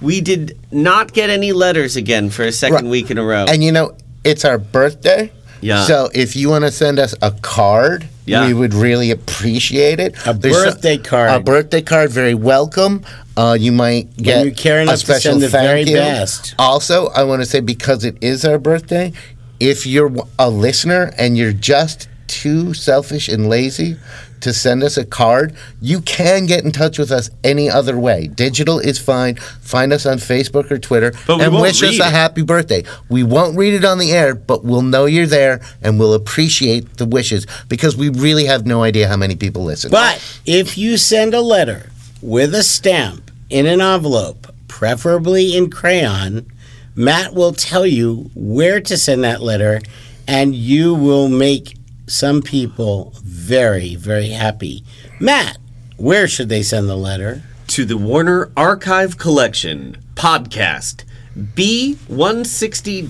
[0.00, 2.84] we did not get any letters again for a second Right.
[2.84, 3.46] week in a row.
[3.48, 5.32] And you know, it's our birthday.
[5.60, 5.84] Yeah.
[5.86, 8.46] So if you want to send us a card, Yeah.
[8.46, 10.16] we would really appreciate it.
[10.26, 11.30] A There's birthday card.
[11.30, 13.04] A birthday card, very welcome.
[13.36, 15.96] Uh, you might get you care enough a to special send the thank very you.
[15.96, 16.54] best.
[16.58, 19.12] Also, I want to say because it is our birthday,
[19.60, 23.96] if you're a listener and you're just too selfish and lazy
[24.40, 28.28] to send us a card, you can get in touch with us any other way.
[28.28, 29.36] Digital is fine.
[29.36, 32.84] Find us on Facebook or Twitter But and wish us a happy birthday.
[33.08, 36.96] We won't read it on the air, but we'll know you're there and we'll appreciate
[36.96, 39.90] the wishes because we really have no idea how many people listen.
[39.90, 41.90] But if you send a letter
[42.22, 46.46] with a stamp in an envelope, preferably in crayon,
[46.94, 49.80] Matt will tell you where to send that letter,
[50.26, 51.76] and you will make
[52.06, 54.84] some people very, very happy.
[55.20, 55.58] Matt,
[55.96, 57.42] where should they send the letter?
[57.68, 61.04] to the Warner Archive Collection podcast,
[61.36, 63.08] B160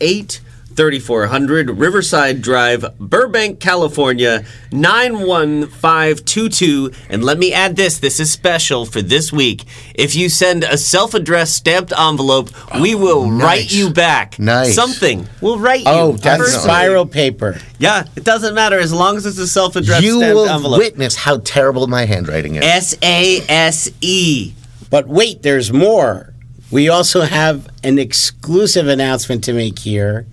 [0.00, 0.40] 8
[0.76, 6.90] 3400 Riverside Drive, Burbank, California 91522.
[7.08, 9.64] And let me add this this is special for this week.
[9.94, 14.38] If you send a self addressed stamped envelope, oh, we will write you back.
[14.38, 14.74] Nice.
[14.74, 15.26] Something.
[15.40, 15.86] We'll write you.
[15.88, 17.58] Oh, That's spiral paper.
[17.78, 20.78] Yeah, it doesn't matter as long as it's a self addressed You will envelope.
[20.78, 22.64] witness how terrible my handwriting is.
[22.64, 24.52] S A S E.
[24.90, 26.32] But wait, there's more.
[26.70, 30.26] We also have an exclusive announcement to make here,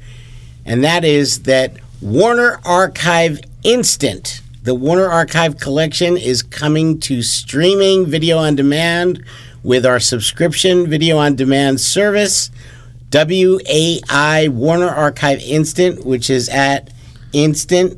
[0.65, 8.05] and that is that Warner Archive Instant, the Warner Archive collection, is coming to streaming
[8.05, 9.23] video on demand
[9.63, 12.51] with our subscription video on demand service,
[13.11, 16.89] WAI Warner Archive Instant, which is at
[17.31, 17.97] instant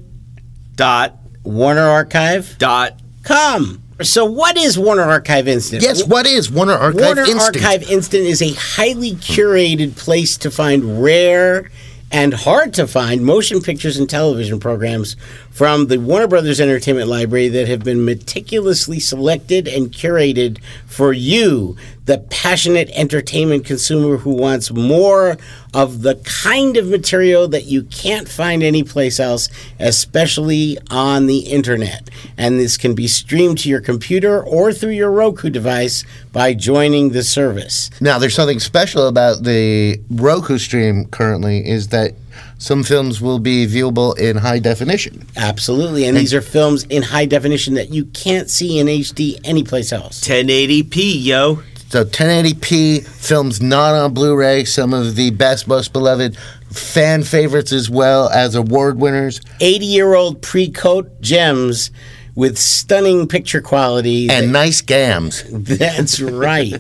[0.76, 2.58] Dot Warner Archive.
[2.58, 3.82] dot Come.
[4.02, 5.82] So, what is Warner Archive Instant?
[5.82, 7.56] yes, what is Warner Archive Warner Instant?
[7.56, 11.72] Warner Archive Instant is a highly curated place to find rare
[12.16, 15.18] and hard to find motion pictures and television programs
[15.56, 21.78] from the Warner Brothers Entertainment Library that have been meticulously selected and curated for you,
[22.04, 25.38] the passionate entertainment consumer who wants more
[25.74, 29.48] of the kind of material that you can't find anyplace else,
[29.80, 32.10] especially on the internet.
[32.38, 36.04] And this can be streamed to your computer or through your Roku device
[36.34, 37.90] by joining the service.
[38.02, 42.14] Now, there's something special about the Roku stream currently is that
[42.58, 45.28] some films will be viewable in high definition.
[45.36, 46.06] Absolutely.
[46.06, 50.22] And these are films in high definition that you can't see in HD anyplace else.
[50.22, 51.64] 1080p, yo.
[51.90, 56.36] So 1080p films not on Blu-ray, some of the best, most beloved
[56.76, 61.92] fan favorites as well as award winners 80 year old pre Code gems
[62.36, 64.30] with stunning picture quality.
[64.30, 65.44] and nice gams.
[65.50, 66.74] That's right.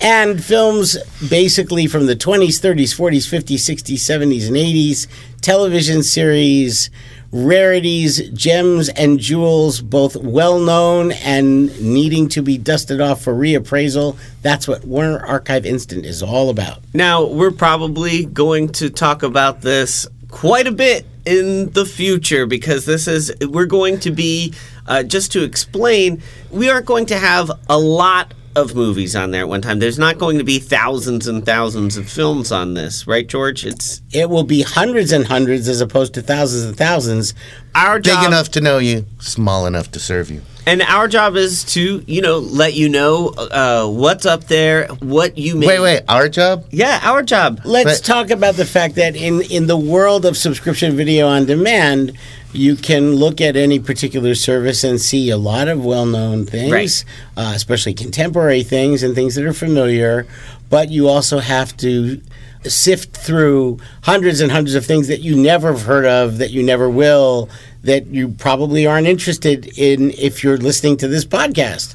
[0.00, 0.96] and films
[1.28, 5.06] basically from the 20s, 30s, 40s, 50s, 60s, 70s, and 80s,
[5.42, 6.88] television series,
[7.30, 14.16] rarities, gems, and jewels, both well known and needing to be dusted off for reappraisal.
[14.40, 16.78] That's what Warner Archive Instant is all about.
[16.94, 22.84] Now, we're probably going to talk about this quite a bit in the future because
[22.84, 24.54] this is, we're going to be,
[24.86, 29.40] uh, just to explain, we aren't going to have a lot of movies on there
[29.40, 29.80] at one time.
[29.80, 33.66] There's not going to be thousands and thousands of films on this, right, George?
[33.66, 37.34] It's It will be hundreds and hundreds as opposed to thousands and thousands.
[37.74, 38.26] our Big job.
[38.28, 40.40] enough to know you, small enough to serve you.
[40.66, 45.36] And our job is to, you know, let you know uh, what's up there, what
[45.36, 45.66] you may.
[45.66, 46.64] Wait, wait, our job?
[46.70, 47.60] Yeah, our job.
[47.64, 51.44] Let's But- talk about the fact that in, in the world of subscription video on
[51.46, 52.12] demand,
[52.54, 56.72] you can look at any particular service and see a lot of well known things,
[56.72, 57.04] Right.
[57.36, 60.26] uh, especially contemporary things and things that are familiar.
[60.70, 62.20] But you also have to
[62.64, 66.62] sift through hundreds and hundreds of things that you never have heard of, that you
[66.62, 67.48] never will,
[67.82, 71.94] that you probably aren't interested in if you're listening to this podcast.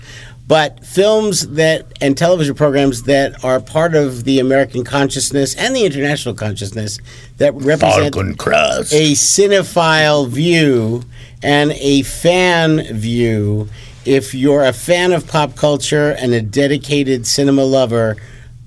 [0.50, 5.86] But films that and television programs that are part of the American consciousness and the
[5.86, 6.98] international consciousness
[7.38, 8.16] that represent
[8.92, 11.04] a cinephile view
[11.44, 13.70] and a fan view.
[14.06, 18.18] If you're a fan of pop culture and a dedicated cinema lover,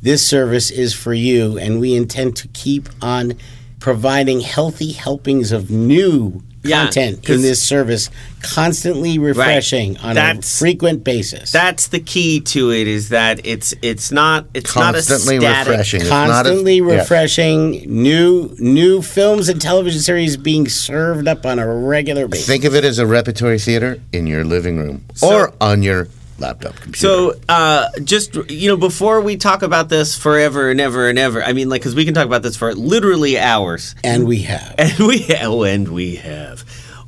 [0.03, 1.59] this service is for you.
[1.59, 3.33] And we intend to keep on
[3.81, 8.09] providing healthy helpings of new Yeah, content in 'cause- this service,
[8.41, 11.51] constantly refreshing on a frequent basis.
[11.51, 12.87] That's the key to it.
[12.87, 15.69] Is that it's it's not it's Constantly not a static.
[15.71, 16.01] refreshing.
[16.03, 16.85] It's not a- constantly yeah.
[16.99, 22.47] refreshing new new films and television series being served up on a regular basis.
[22.47, 26.09] Think of it as a repertory theater in your living room or on your
[26.39, 26.99] laptop computer.
[26.99, 31.43] So, uh, just you know, before we talk about this forever and ever and ever,
[31.43, 34.75] I mean, like, because we can talk about this for literally hours, and we have.
[34.79, 36.65] and we have, oh, and we have.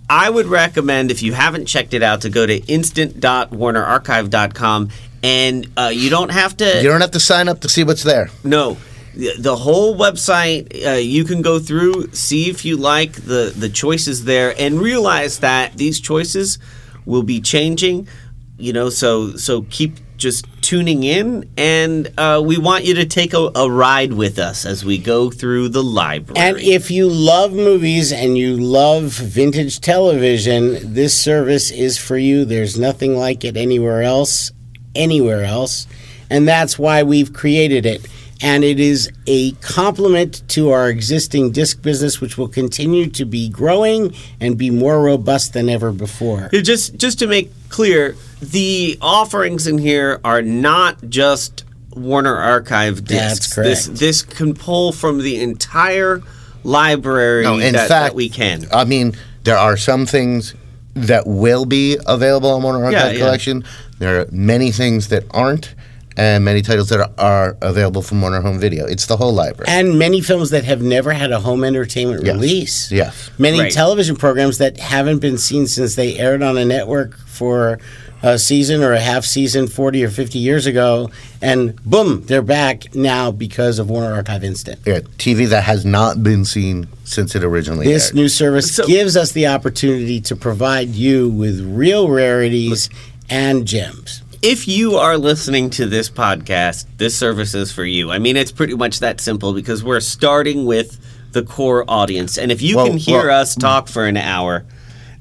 [0.08, 4.90] I would recommend if you haven't checked it out to go to instant.warnerarchive.com,
[5.22, 6.82] and uh, you don't have to.
[6.82, 8.30] you don't have to sign up to see what's there.
[8.42, 8.76] No.
[9.14, 13.68] The the whole website, uh, you can go through, see if you like the, the
[13.68, 16.58] choices there, and realize that these choices
[17.06, 18.08] will be changing.
[18.56, 23.34] You know, so so keep just tuning in, and uh, we want you to take
[23.34, 26.38] a, a ride with us as we go through the library.
[26.38, 32.44] And if you love movies and you love vintage television, this service is for you.
[32.44, 34.52] There's nothing like it anywhere else,
[34.94, 35.86] anywhere else.
[36.30, 38.06] And that's why we've created it.
[38.40, 43.48] And it is a complement to our existing disc business, which will continue to be
[43.48, 46.50] growing and be more robust than ever before.
[46.52, 51.64] Yeah, just just to make clear, the offerings in here are not just
[51.94, 53.54] Warner Archive discs.
[53.54, 54.00] This correct.
[54.00, 56.20] this can pull from the entire
[56.64, 58.66] library No, in that, fact, that we can.
[58.72, 59.14] I mean,
[59.44, 60.54] there are some things
[60.94, 63.18] that will be available on Warner Archive Yeah, yeah.
[63.18, 63.64] Collection.
[63.98, 65.74] There are many things that aren't,
[66.16, 68.86] and many titles that are, are available from Warner Home Video.
[68.86, 69.66] It's the whole library.
[69.68, 72.34] And many films that have never had a home entertainment Yes.
[72.34, 72.92] release.
[72.92, 73.30] Yes.
[73.38, 73.72] Many Right.
[73.72, 77.78] television programs that haven't been seen since they aired on a network for
[78.22, 81.10] a season or a half season 40 or 50 years ago.
[81.42, 84.78] And boom, they're back now because of Warner Archive Instant.
[84.86, 87.94] Yeah, TV that has not been seen since it originally aired.
[87.96, 88.14] This aired.
[88.14, 92.88] new service So- gives us the opportunity to provide you with real rarities
[93.28, 94.22] and gems.
[94.44, 98.10] If you are listening to this podcast, this service is for you.
[98.10, 100.98] I mean, it's pretty much that simple because we're starting with
[101.32, 102.36] the core audience.
[102.36, 104.64] And if you Well, can hear well- us talk for an hour,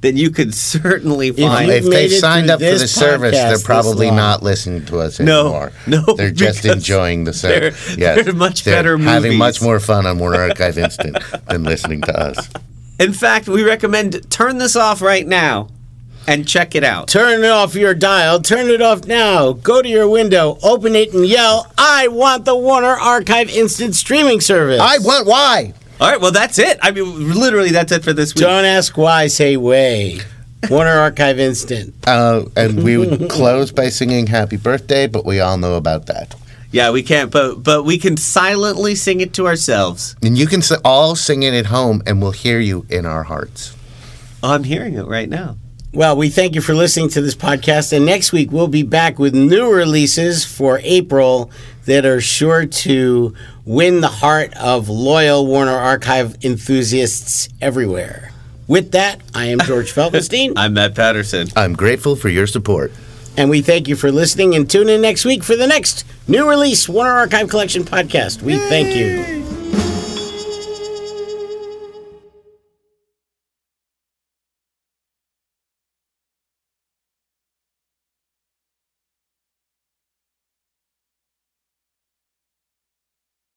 [0.02, 1.68] then you could certainly find.
[1.70, 5.20] you- if they it signed up for the service, they're probably not listening to us
[5.22, 5.72] No, anymore.
[5.88, 7.96] no, they're just enjoying the they're- service.
[7.98, 9.40] Yeah, they're much they're better having movies.
[9.40, 11.18] much more fun on Warner Archive Instant
[11.48, 12.50] than listening to us.
[13.00, 15.70] In fact, we recommend turn this off right now
[16.28, 17.08] and check it out.
[17.08, 18.42] Turn it off your dial.
[18.42, 19.54] Turn it off now.
[19.54, 24.42] Go to your window, open it, and yell, I want the Warner Archive Instant Streaming
[24.42, 24.80] Service.
[24.82, 25.74] I want why.
[26.00, 26.80] All right, well, that's it.
[26.82, 28.44] I mean, literally, that's it for this week.
[28.44, 30.20] Don't ask why, say way.
[30.70, 31.94] Warner Archive Instant.
[32.08, 36.36] Uh, and we would close by singing "Happy Birthday," but we all know about that.
[36.72, 40.16] Yeah, we can't, but but we can silently sing it to ourselves.
[40.24, 43.76] And you can all sing it at home, and we'll hear you in our hearts.
[44.42, 45.58] Oh, I'm hearing it right now.
[45.94, 49.20] Well, we thank you for listening to this podcast, and next week we'll be back
[49.20, 51.52] with new releases for April
[51.86, 58.32] that are sure to win the heart of loyal Warner Archive enthusiasts everywhere.
[58.68, 61.50] With that, I am George Feltenstein, I'm Matt Patterson.
[61.56, 62.92] I'm grateful for your support.
[63.38, 66.50] and we thank you for listening and tune in next week for the next new
[66.50, 68.42] release Warner Archive Collection podcast.
[68.42, 69.53] We thank you.